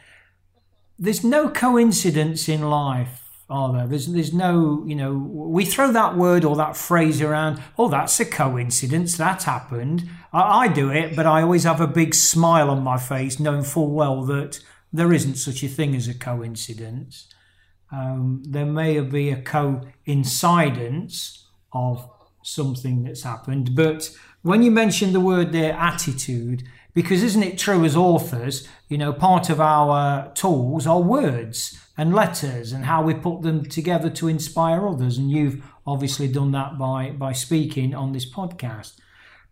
There's 0.96 1.24
no 1.24 1.48
coincidence 1.48 2.48
in 2.48 2.62
life 2.70 3.25
are 3.48 3.72
there? 3.72 3.86
There's 3.86 4.08
there's 4.08 4.34
no 4.34 4.82
you 4.86 4.96
know 4.96 5.14
we 5.14 5.64
throw 5.64 5.92
that 5.92 6.16
word 6.16 6.44
or 6.44 6.56
that 6.56 6.76
phrase 6.76 7.22
around. 7.22 7.62
Oh, 7.78 7.88
that's 7.88 8.18
a 8.18 8.24
coincidence. 8.24 9.16
That 9.16 9.44
happened. 9.44 10.08
I, 10.32 10.64
I 10.64 10.68
do 10.68 10.90
it, 10.90 11.14
but 11.14 11.26
I 11.26 11.42
always 11.42 11.62
have 11.64 11.80
a 11.80 11.86
big 11.86 12.14
smile 12.14 12.70
on 12.70 12.82
my 12.82 12.98
face, 12.98 13.38
knowing 13.38 13.62
full 13.62 13.92
well 13.92 14.22
that 14.24 14.58
there 14.92 15.12
isn't 15.12 15.36
such 15.36 15.62
a 15.62 15.68
thing 15.68 15.94
as 15.94 16.08
a 16.08 16.14
coincidence. 16.14 17.28
Um, 17.92 18.42
there 18.44 18.66
may 18.66 18.98
be 19.00 19.30
a 19.30 19.40
coincidence 19.40 21.46
of 21.72 22.10
something 22.42 23.04
that's 23.04 23.22
happened, 23.22 23.76
but 23.76 24.10
when 24.42 24.62
you 24.62 24.70
mention 24.70 25.12
the 25.12 25.20
word 25.20 25.52
there, 25.52 25.72
attitude, 25.72 26.64
because 26.96 27.22
isn't 27.22 27.42
it 27.42 27.58
true 27.58 27.84
as 27.84 27.94
authors, 27.94 28.66
you 28.88 28.96
know, 28.96 29.12
part 29.12 29.50
of 29.50 29.60
our 29.60 30.32
tools 30.32 30.86
are 30.86 31.02
words 31.02 31.78
and 31.98 32.14
letters 32.14 32.72
and 32.72 32.86
how 32.86 33.02
we 33.02 33.12
put 33.12 33.42
them 33.42 33.66
together 33.66 34.08
to 34.08 34.28
inspire 34.28 34.88
others. 34.88 35.18
And 35.18 35.30
you've 35.30 35.62
obviously 35.86 36.26
done 36.26 36.52
that 36.52 36.78
by, 36.78 37.10
by 37.10 37.32
speaking 37.32 37.94
on 37.94 38.12
this 38.12 38.24
podcast. 38.24 38.94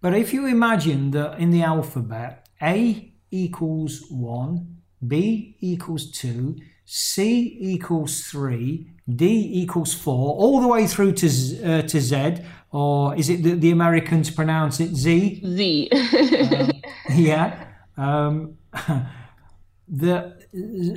But 0.00 0.14
if 0.14 0.32
you 0.32 0.46
imagine 0.46 1.10
that 1.10 1.38
in 1.38 1.50
the 1.50 1.62
alphabet, 1.62 2.48
A 2.62 3.12
equals 3.30 4.06
1, 4.08 4.76
B 5.06 5.58
equals 5.60 6.10
2, 6.12 6.56
C 6.86 7.58
equals 7.60 8.22
3, 8.24 8.90
D 9.14 9.50
equals 9.52 9.92
4, 9.92 10.14
all 10.14 10.62
the 10.62 10.68
way 10.68 10.86
through 10.86 11.12
to, 11.12 11.28
Z, 11.28 11.62
uh, 11.62 11.82
to 11.82 12.00
Z, 12.00 12.36
or 12.70 13.14
is 13.16 13.28
it 13.28 13.42
that 13.42 13.60
the 13.60 13.70
Americans 13.70 14.30
pronounce 14.30 14.80
it 14.80 14.94
Z? 14.94 15.42
Z. 15.44 15.90
um, 15.92 16.70
yeah. 17.14 17.66
Um, 17.96 18.58
the 19.88 20.34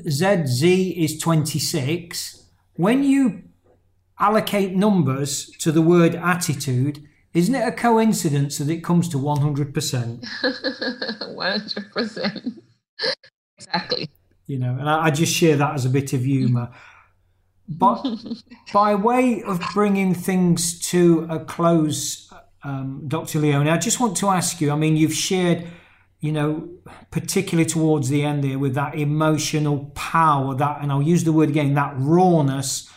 ZZ 0.10 0.64
is 0.64 1.20
26. 1.20 2.44
When 2.76 3.04
you 3.04 3.44
allocate 4.20 4.76
numbers 4.76 5.50
to 5.60 5.72
the 5.72 5.82
word 5.82 6.16
attitude, 6.16 7.08
isn't 7.34 7.54
it 7.54 7.68
a 7.68 7.72
coincidence 7.72 8.58
that 8.58 8.70
it 8.70 8.84
comes 8.84 9.10
to 9.10 9.18
100%? 9.18 10.26
100%. 11.36 12.62
exactly. 13.58 14.10
You 14.48 14.60
know, 14.60 14.78
and 14.80 14.90
I, 14.90 15.06
I, 15.06 15.12
just 15.12 15.36
share 15.36 15.58
that 15.58 15.74
as 15.74 15.86
a 15.86 15.90
bit 15.90 16.14
of 16.14 16.24
humour. 16.24 16.72
But 17.68 18.02
by 18.72 18.96
way 18.96 19.44
of 19.44 19.62
bringing 19.74 20.14
things 20.14 20.80
to 20.90 21.28
a 21.30 21.40
close, 21.40 22.32
um, 22.64 23.04
Dr. 23.08 23.40
Leonie, 23.40 23.70
I 23.70 23.78
just 23.78 24.00
want 24.00 24.16
to 24.18 24.30
ask 24.30 24.62
you 24.62 24.72
I 24.72 24.76
mean, 24.76 24.96
you've 24.96 25.14
shared 25.14 25.68
you 26.20 26.32
know, 26.32 26.68
particularly 27.12 27.70
towards 27.70 28.10
the 28.10 28.24
end 28.24 28.44
there 28.44 28.58
with 28.58 28.74
that 28.74 28.96
emotional 28.96 29.92
power, 29.94 30.56
that, 30.56 30.82
and 30.82 30.92
I'll 30.92 31.02
use 31.02 31.24
the 31.24 31.34
word 31.34 31.50
again, 31.50 31.76
that 31.76 31.94
rawness. 31.98 32.90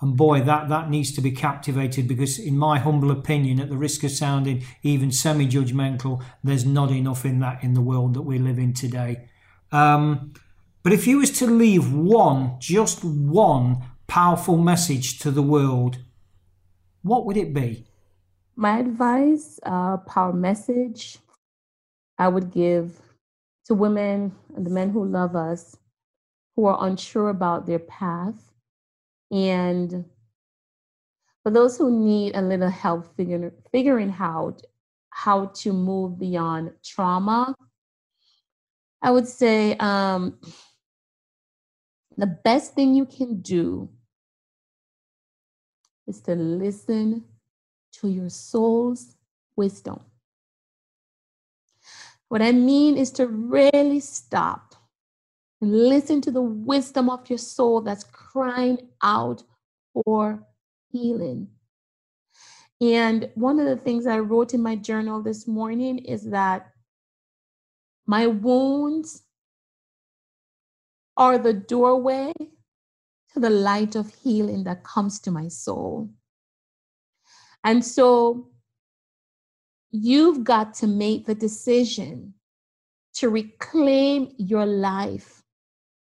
And 0.00 0.16
boy, 0.16 0.42
that, 0.42 0.68
that 0.68 0.88
needs 0.88 1.12
to 1.14 1.20
be 1.20 1.32
captivated 1.32 2.06
because, 2.06 2.38
in 2.38 2.56
my 2.56 2.78
humble 2.78 3.10
opinion, 3.10 3.58
at 3.58 3.68
the 3.68 3.76
risk 3.76 4.04
of 4.04 4.12
sounding 4.12 4.62
even 4.84 5.10
semi 5.10 5.46
judgmental, 5.46 6.22
there's 6.44 6.64
not 6.64 6.92
enough 6.92 7.24
in 7.24 7.40
that 7.40 7.64
in 7.64 7.74
the 7.74 7.80
world 7.80 8.14
that 8.14 8.22
we 8.22 8.38
live 8.38 8.60
in 8.60 8.74
today. 8.74 9.28
Um, 9.72 10.34
but 10.84 10.92
if 10.92 11.08
you 11.08 11.18
was 11.18 11.36
to 11.40 11.46
leave 11.46 11.92
one, 11.92 12.56
just 12.60 13.02
one 13.02 13.84
powerful 14.06 14.56
message 14.56 15.18
to 15.18 15.32
the 15.32 15.42
world, 15.42 15.98
what 17.02 17.26
would 17.26 17.36
it 17.36 17.52
be? 17.52 17.84
My 18.54 18.78
advice, 18.78 19.58
uh, 19.64 19.96
power 19.98 20.32
message 20.32 21.18
I 22.18 22.28
would 22.28 22.50
give 22.50 23.00
to 23.66 23.74
women 23.74 24.34
and 24.56 24.66
the 24.66 24.70
men 24.70 24.90
who 24.90 25.04
love 25.04 25.36
us 25.36 25.76
who 26.56 26.66
are 26.66 26.88
unsure 26.88 27.28
about 27.28 27.66
their 27.66 27.78
path. 27.78 28.52
And 29.30 30.04
for 31.44 31.50
those 31.52 31.78
who 31.78 31.88
need 31.88 32.34
a 32.34 32.42
little 32.42 32.68
help 32.68 33.14
figuring, 33.16 33.52
figuring 33.70 34.12
out 34.18 34.62
how 35.10 35.46
to 35.46 35.72
move 35.72 36.18
beyond 36.18 36.72
trauma, 36.84 37.54
I 39.00 39.12
would 39.12 39.28
say 39.28 39.76
um, 39.76 40.40
the 42.16 42.26
best 42.26 42.74
thing 42.74 42.94
you 42.96 43.06
can 43.06 43.40
do 43.40 43.88
is 46.08 46.20
to 46.22 46.34
listen 46.34 47.22
to 48.00 48.08
your 48.08 48.30
soul's 48.30 49.14
wisdom. 49.54 50.00
What 52.28 52.42
I 52.42 52.52
mean 52.52 52.96
is 52.96 53.10
to 53.12 53.26
really 53.26 54.00
stop 54.00 54.74
and 55.60 55.88
listen 55.88 56.20
to 56.22 56.30
the 56.30 56.42
wisdom 56.42 57.08
of 57.08 57.28
your 57.28 57.38
soul 57.38 57.80
that's 57.80 58.04
crying 58.04 58.78
out 59.02 59.42
for 59.92 60.46
healing. 60.90 61.48
And 62.80 63.30
one 63.34 63.58
of 63.58 63.66
the 63.66 63.76
things 63.76 64.06
I 64.06 64.18
wrote 64.18 64.54
in 64.54 64.62
my 64.62 64.76
journal 64.76 65.22
this 65.22 65.48
morning 65.48 65.98
is 65.98 66.30
that 66.30 66.70
my 68.06 68.26
wounds 68.26 69.22
are 71.16 71.38
the 71.38 71.52
doorway 71.52 72.32
to 73.32 73.40
the 73.40 73.50
light 73.50 73.96
of 73.96 74.14
healing 74.22 74.64
that 74.64 74.84
comes 74.84 75.18
to 75.20 75.30
my 75.30 75.48
soul. 75.48 76.08
And 77.64 77.84
so 77.84 78.48
you've 79.90 80.44
got 80.44 80.74
to 80.74 80.86
make 80.86 81.26
the 81.26 81.34
decision 81.34 82.34
to 83.14 83.28
reclaim 83.28 84.32
your 84.38 84.66
life 84.66 85.42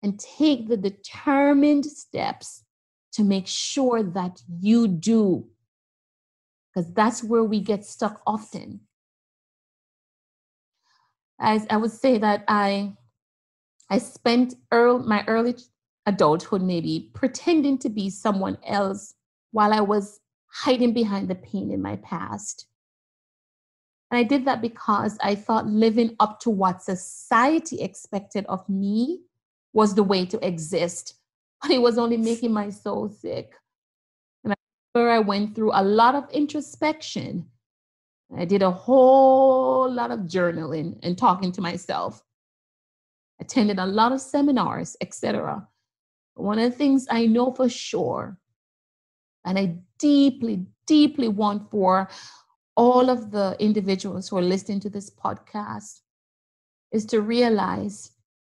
and 0.02 0.18
take 0.18 0.68
the 0.68 0.76
determined 0.76 1.86
steps 1.86 2.64
to 3.12 3.22
make 3.22 3.46
sure 3.46 4.02
that 4.02 4.42
you 4.60 4.88
do. 4.88 5.46
Because 6.74 6.92
that's 6.92 7.22
where 7.22 7.44
we 7.44 7.60
get 7.60 7.84
stuck 7.84 8.20
often. 8.26 8.80
As 11.40 11.66
I 11.70 11.76
would 11.76 11.92
say 11.92 12.18
that 12.18 12.44
I 12.48 12.96
I 13.90 13.98
spent 13.98 14.54
early, 14.72 15.06
my 15.06 15.24
early 15.26 15.54
adulthood 16.06 16.62
maybe 16.62 17.10
pretending 17.14 17.78
to 17.78 17.88
be 17.88 18.10
someone 18.10 18.58
else 18.66 19.14
while 19.52 19.72
I 19.72 19.80
was 19.80 20.20
hiding 20.52 20.92
behind 20.92 21.28
the 21.28 21.34
pain 21.34 21.70
in 21.70 21.82
my 21.82 21.96
past. 21.96 22.66
And 24.10 24.18
I 24.18 24.22
did 24.22 24.44
that 24.44 24.60
because 24.60 25.18
I 25.22 25.34
thought 25.34 25.66
living 25.66 26.14
up 26.20 26.40
to 26.40 26.50
what 26.50 26.82
society 26.82 27.80
expected 27.80 28.46
of 28.46 28.68
me 28.68 29.22
was 29.72 29.94
the 29.94 30.02
way 30.02 30.24
to 30.26 30.46
exist. 30.46 31.14
But 31.62 31.70
it 31.70 31.80
was 31.80 31.96
only 31.96 32.18
making 32.18 32.52
my 32.52 32.68
soul 32.68 33.08
sick. 33.08 33.54
And 34.44 34.52
I 34.52 34.56
remember 34.94 35.12
I 35.12 35.18
went 35.20 35.54
through 35.54 35.70
a 35.72 35.82
lot 35.82 36.14
of 36.14 36.30
introspection. 36.30 37.46
I 38.36 38.44
did 38.44 38.62
a 38.62 38.70
whole 38.70 39.90
lot 39.90 40.10
of 40.10 40.20
journaling 40.20 40.98
and 41.02 41.16
talking 41.16 41.52
to 41.52 41.62
myself. 41.62 42.22
Attended 43.40 43.78
a 43.78 43.86
lot 43.86 44.12
of 44.12 44.20
seminars, 44.20 44.94
etc. 45.00 45.66
One 46.34 46.58
of 46.58 46.70
the 46.70 46.76
things 46.76 47.06
I 47.10 47.26
know 47.26 47.52
for 47.52 47.68
sure, 47.68 48.36
and 49.44 49.58
I 49.58 49.78
deeply, 49.98 50.66
deeply 50.86 51.28
want 51.28 51.70
for 51.70 52.08
all 52.76 53.10
of 53.10 53.30
the 53.30 53.56
individuals 53.58 54.28
who 54.28 54.36
are 54.36 54.42
listening 54.42 54.80
to 54.80 54.90
this 54.90 55.10
podcast, 55.10 56.00
is 56.92 57.04
to 57.06 57.20
realize 57.20 58.12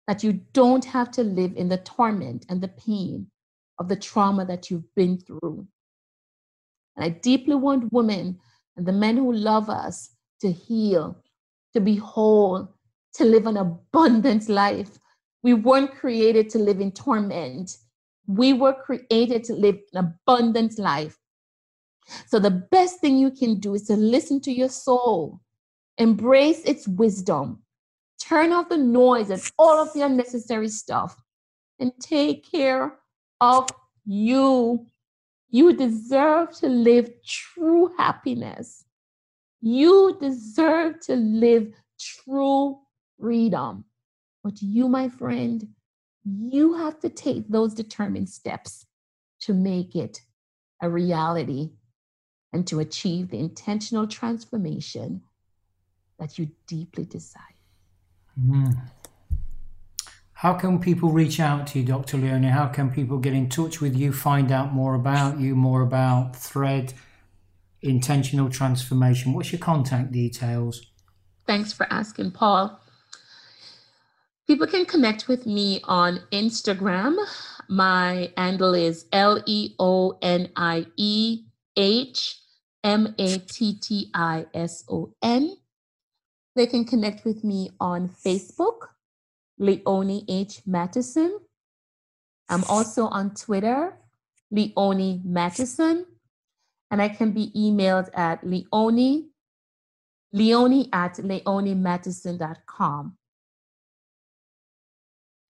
that 0.07 0.23
you 0.23 0.41
don't 0.53 0.85
have 0.85 1.11
to 1.13 1.23
live 1.23 1.55
in 1.57 1.69
the 1.69 1.79
torment 1.79 2.45
and 2.49 2.61
the 2.61 2.69
pain 2.69 3.27
of 3.79 3.89
the 3.89 3.97
trauma 3.97 4.45
that 4.45 4.71
you've 4.71 4.95
been 4.95 5.19
through. 5.19 5.67
And 6.97 7.05
I 7.05 7.09
deeply 7.09 7.55
want 7.55 7.93
women 7.93 8.39
and 8.77 8.87
the 8.87 8.93
men 8.93 9.17
who 9.17 9.33
love 9.33 9.71
us 9.71 10.11
to 10.41 10.51
heal, 10.51 11.17
to 11.73 11.81
be 11.81 11.97
whole, 11.97 12.69
to 13.15 13.25
live 13.25 13.47
an 13.47 13.57
abundant 13.57 14.49
life 14.49 14.99
we 15.45 15.53
weren't 15.53 15.95
created 15.95 16.49
to 16.51 16.59
live 16.59 16.81
in 16.81 16.91
torment. 16.91 17.77
We 18.27 18.55
were 18.55 18.73
created 18.73 19.45
to 19.45 19.53
live 19.53 19.79
an 19.93 20.17
abundant 20.27 20.79
life. 20.79 21.19
So, 22.27 22.39
the 22.39 22.51
best 22.51 23.01
thing 23.01 23.17
you 23.17 23.31
can 23.31 23.59
do 23.59 23.75
is 23.75 23.85
to 23.85 23.97
listen 23.97 24.41
to 24.43 24.53
your 24.53 24.69
soul, 24.69 25.41
embrace 25.99 26.61
its 26.65 26.87
wisdom, 26.87 27.63
turn 28.21 28.53
off 28.53 28.69
the 28.69 28.77
noise 28.77 29.31
and 29.31 29.43
all 29.59 29.81
of 29.81 29.93
the 29.93 30.03
unnecessary 30.03 30.69
stuff, 30.69 31.17
and 31.79 31.93
take 32.01 32.51
care 32.51 32.99
of 33.41 33.69
you. 34.05 34.87
You 35.51 35.73
deserve 35.73 36.53
to 36.59 36.69
live 36.69 37.11
true 37.25 37.93
happiness. 37.97 38.85
You 39.61 40.17
deserve 40.21 41.01
to 41.07 41.17
live 41.17 41.73
true 41.99 42.79
freedom. 43.19 43.85
But 44.43 44.61
you, 44.61 44.89
my 44.89 45.09
friend, 45.09 45.67
you 46.25 46.75
have 46.75 46.99
to 47.01 47.09
take 47.09 47.49
those 47.49 47.73
determined 47.73 48.29
steps 48.29 48.85
to 49.41 49.55
make 49.55 49.95
it 49.95 50.21
a 50.83 50.91
reality 50.91 51.71
and 52.55 52.67
to 52.69 52.79
achieve 52.79 53.31
the 53.31 53.39
intentional 53.39 54.07
transformation 54.07 55.21
that 56.19 56.39
you 56.39 56.49
deeply 56.69 57.05
desire. 57.05 57.43
Mm. 58.41 58.81
How 60.35 60.55
can 60.55 60.79
people 60.79 61.11
reach 61.11 61.41
out 61.41 61.67
to 61.69 61.81
you, 61.81 61.85
Dr. 61.85 62.17
Leonie? 62.17 62.49
How 62.49 62.69
can 62.69 62.91
people 62.91 63.19
get 63.19 63.33
in 63.35 63.49
touch 63.49 63.81
with 63.81 63.97
you, 63.97 64.13
find 64.13 64.53
out 64.53 64.73
more 64.73 64.95
about 64.95 65.41
you, 65.41 65.57
more 65.57 65.83
about 65.83 66.37
Thread, 66.37 66.95
intentional 67.83 68.49
transformation? 68.49 69.33
What's 69.33 69.51
your 69.51 69.61
contact 69.61 70.13
details? 70.13 70.87
Thanks 71.47 71.73
for 71.73 71.93
asking, 71.93 72.31
Paul. 72.31 72.81
People 74.47 74.67
can 74.69 74.87
connect 74.87 75.27
with 75.27 75.45
me 75.45 75.81
on 75.85 76.21
Instagram. 76.31 77.17
My 77.69 78.31
handle 78.37 78.75
is 78.75 79.07
L 79.13 79.43
E 79.47 79.75
O 79.79 80.19
N 80.23 80.51
I 80.55 80.87
E 80.97 81.45
H 81.77 82.39
M 82.85 83.15
A 83.19 83.39
T 83.39 83.75
T 83.81 84.11
I 84.15 84.47
S 84.55 84.85
O 84.89 85.13
N. 85.23 85.57
They 86.55 86.67
can 86.67 86.85
connect 86.85 87.25
with 87.25 87.43
me 87.43 87.71
on 87.81 88.09
Facebook, 88.09 88.91
Leonie 89.59 90.25
H. 90.29 90.61
Mattison. 90.67 91.41
I'm 92.49 92.63
also 92.65 93.07
on 93.07 93.35
Twitter, 93.35 93.97
Leonie 94.51 95.23
Mattison. 95.25 96.05
And 96.91 97.01
I 97.03 97.09
can 97.09 97.33
be 97.33 97.51
emailed 97.57 98.11
at 98.15 98.47
Leonie, 98.47 99.31
Leonie 100.33 100.91
at 100.93 101.15
leoniemattison.com. 101.15 103.17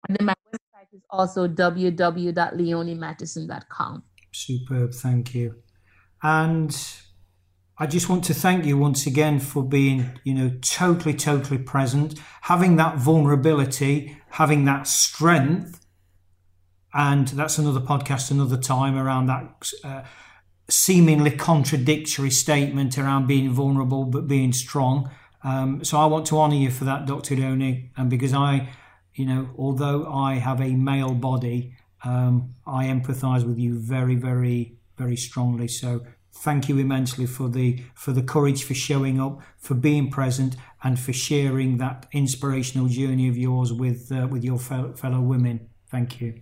And 0.09 0.17
then 0.17 0.27
my 0.27 0.35
website 0.53 0.95
is 0.95 1.03
also 1.11 1.49
www.leoniemattison.com. 1.49 4.03
Superb, 4.33 4.95
thank 4.95 5.35
you. 5.35 5.57
And 6.23 6.75
I 7.77 7.87
just 7.87 8.09
want 8.09 8.25
to 8.25 8.35
thank 8.35 8.65
you 8.65 8.79
once 8.79 9.07
again 9.07 9.41
for 9.41 9.63
being, 9.63 10.19
you 10.23 10.33
know, 10.35 10.53
totally, 10.61 11.15
totally 11.15 11.59
present, 11.59 12.21
having 12.43 12.77
that 12.77 12.99
vulnerability, 12.99 14.17
having 14.31 14.65
that 14.67 14.87
strength. 14.87 15.85
And 16.93 17.27
that's 17.29 17.59
another 17.59 17.81
podcast, 17.81 18.31
another 18.31 18.57
time 18.57 18.97
around 18.97 19.27
that 19.27 19.73
uh, 19.83 20.03
seemingly 20.69 21.33
contradictory 21.33 22.31
statement 22.31 22.97
around 22.97 23.27
being 23.27 23.51
vulnerable 23.51 24.05
but 24.05 24.29
being 24.29 24.53
strong. 24.53 25.11
Um, 25.43 25.83
so 25.83 25.99
I 25.99 26.07
want 26.07 26.27
to 26.27 26.39
honour 26.39 26.55
you 26.55 26.71
for 26.71 26.85
that, 26.85 27.07
Dr. 27.07 27.35
Leonie, 27.35 27.91
and 27.97 28.09
because 28.09 28.33
I 28.33 28.69
you 29.15 29.27
know, 29.27 29.51
although 29.57 30.13
I 30.13 30.35
have 30.35 30.61
a 30.61 30.75
male 30.75 31.15
body, 31.15 31.77
um, 32.05 32.55
I 32.67 32.87
empathise 32.87 33.45
with 33.47 33.59
you 33.59 33.79
very, 33.79 34.17
very, 34.17 34.75
very 34.99 35.17
strongly. 35.17 35.69
So 35.69 36.05
thank 36.35 36.69
you 36.69 36.79
immensely 36.79 37.27
for 37.27 37.49
the 37.49 37.83
for 37.95 38.13
the 38.13 38.23
courage 38.23 38.65
for 38.65 38.75
showing 38.75 39.21
up, 39.21 39.41
for 39.57 39.75
being 39.75 40.11
present, 40.11 40.57
and 40.83 40.99
for 40.99 41.13
sharing 41.13 41.79
that 41.79 42.07
inspirational 42.13 42.89
journey 42.89 43.29
of 43.29 43.37
yours 43.37 43.73
with 43.73 44.11
uh, 44.13 44.27
with 44.31 44.45
your 44.45 44.59
fellow, 44.59 44.93
fellow 44.93 45.21
women. 45.21 45.69
Thank 45.89 46.21
you. 46.21 46.41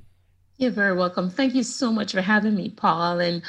You're 0.57 0.71
very 0.71 0.97
welcome. 0.97 1.29
Thank 1.29 1.55
you 1.55 1.63
so 1.63 1.91
much 1.91 2.13
for 2.13 2.21
having 2.21 2.55
me, 2.55 2.71
Paul, 2.71 3.19
and 3.21 3.43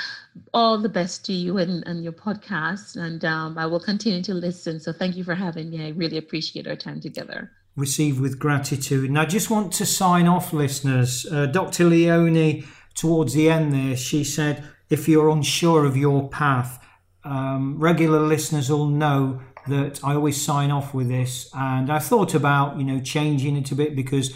all 0.53 0.79
the 0.79 0.89
best 0.89 1.25
to 1.25 1.33
you 1.33 1.57
and, 1.57 1.85
and 1.85 2.03
your 2.03 2.13
podcast. 2.13 2.95
And 2.95 3.23
um, 3.23 3.57
I 3.57 3.67
will 3.67 3.79
continue 3.79 4.23
to 4.23 4.33
listen. 4.33 4.79
So 4.79 4.91
thank 4.91 5.15
you 5.15 5.23
for 5.23 5.35
having 5.35 5.69
me. 5.69 5.85
I 5.85 5.89
really 5.89 6.17
appreciate 6.17 6.67
our 6.67 6.75
time 6.75 7.01
together 7.01 7.51
received 7.75 8.19
with 8.19 8.39
gratitude. 8.39 9.09
And 9.09 9.17
I 9.17 9.25
just 9.25 9.49
want 9.49 9.71
to 9.73 9.85
sign 9.85 10.27
off, 10.27 10.53
listeners. 10.53 11.25
Uh, 11.25 11.47
Dr. 11.47 11.85
leonie 11.85 12.65
towards 12.93 13.33
the 13.33 13.49
end 13.49 13.73
there, 13.73 13.95
she 13.95 14.23
said, 14.23 14.63
if 14.93 15.07
you're 15.09 15.29
unsure 15.29 15.85
of 15.85 15.97
your 15.97 16.29
path, 16.29 16.79
um, 17.23 17.79
regular 17.79 18.19
listeners 18.19 18.69
will 18.69 18.87
know 18.87 19.41
that 19.67 20.03
I 20.03 20.13
always 20.13 20.39
sign 20.39 20.71
off 20.71 20.93
with 20.93 21.07
this. 21.07 21.49
And 21.55 21.91
I 21.91 21.99
thought 21.99 22.33
about, 22.33 22.77
you 22.77 22.83
know, 22.83 22.99
changing 22.99 23.57
it 23.57 23.71
a 23.71 23.75
bit 23.75 23.95
because 23.95 24.33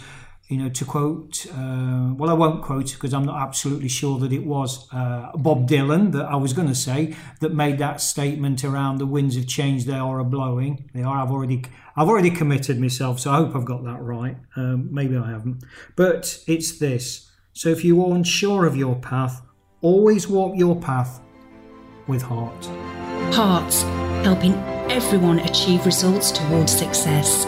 you 0.48 0.56
know, 0.56 0.70
to 0.70 0.84
quote, 0.86 1.46
uh, 1.52 2.14
well, 2.16 2.30
I 2.30 2.32
won't 2.32 2.62
quote 2.62 2.94
because 2.94 3.12
I'm 3.12 3.26
not 3.26 3.40
absolutely 3.42 3.90
sure 3.90 4.18
that 4.20 4.32
it 4.32 4.46
was 4.46 4.90
uh, 4.94 5.30
Bob 5.34 5.68
Dylan 5.68 6.12
that 6.12 6.24
I 6.24 6.36
was 6.36 6.54
going 6.54 6.68
to 6.68 6.74
say 6.74 7.14
that 7.40 7.52
made 7.52 7.76
that 7.78 8.00
statement 8.00 8.64
around 8.64 8.96
the 8.96 9.04
winds 9.04 9.36
of 9.36 9.46
change 9.46 9.84
they 9.84 9.92
are 9.92 10.18
a 10.18 10.24
blowing. 10.24 10.90
They 10.94 11.02
are. 11.02 11.18
I've 11.18 11.30
already, 11.30 11.64
I've 11.96 12.08
already 12.08 12.30
committed 12.30 12.80
myself, 12.80 13.20
so 13.20 13.30
I 13.30 13.36
hope 13.36 13.54
I've 13.54 13.66
got 13.66 13.84
that 13.84 14.00
right. 14.00 14.38
Um, 14.56 14.88
maybe 14.90 15.18
I 15.18 15.30
haven't, 15.30 15.64
but 15.96 16.42
it's 16.46 16.78
this. 16.78 17.30
So 17.52 17.68
if 17.68 17.84
you 17.84 18.02
are 18.02 18.14
unsure 18.14 18.64
of 18.64 18.74
your 18.74 18.96
path, 18.96 19.42
always 19.80 20.28
walk 20.28 20.56
your 20.56 20.76
path 20.76 21.20
with 22.06 22.22
heart. 22.22 22.64
Hearts, 23.34 23.82
helping 24.24 24.54
everyone 24.90 25.38
achieve 25.40 25.84
results 25.84 26.32
towards 26.32 26.72
success. 26.72 27.46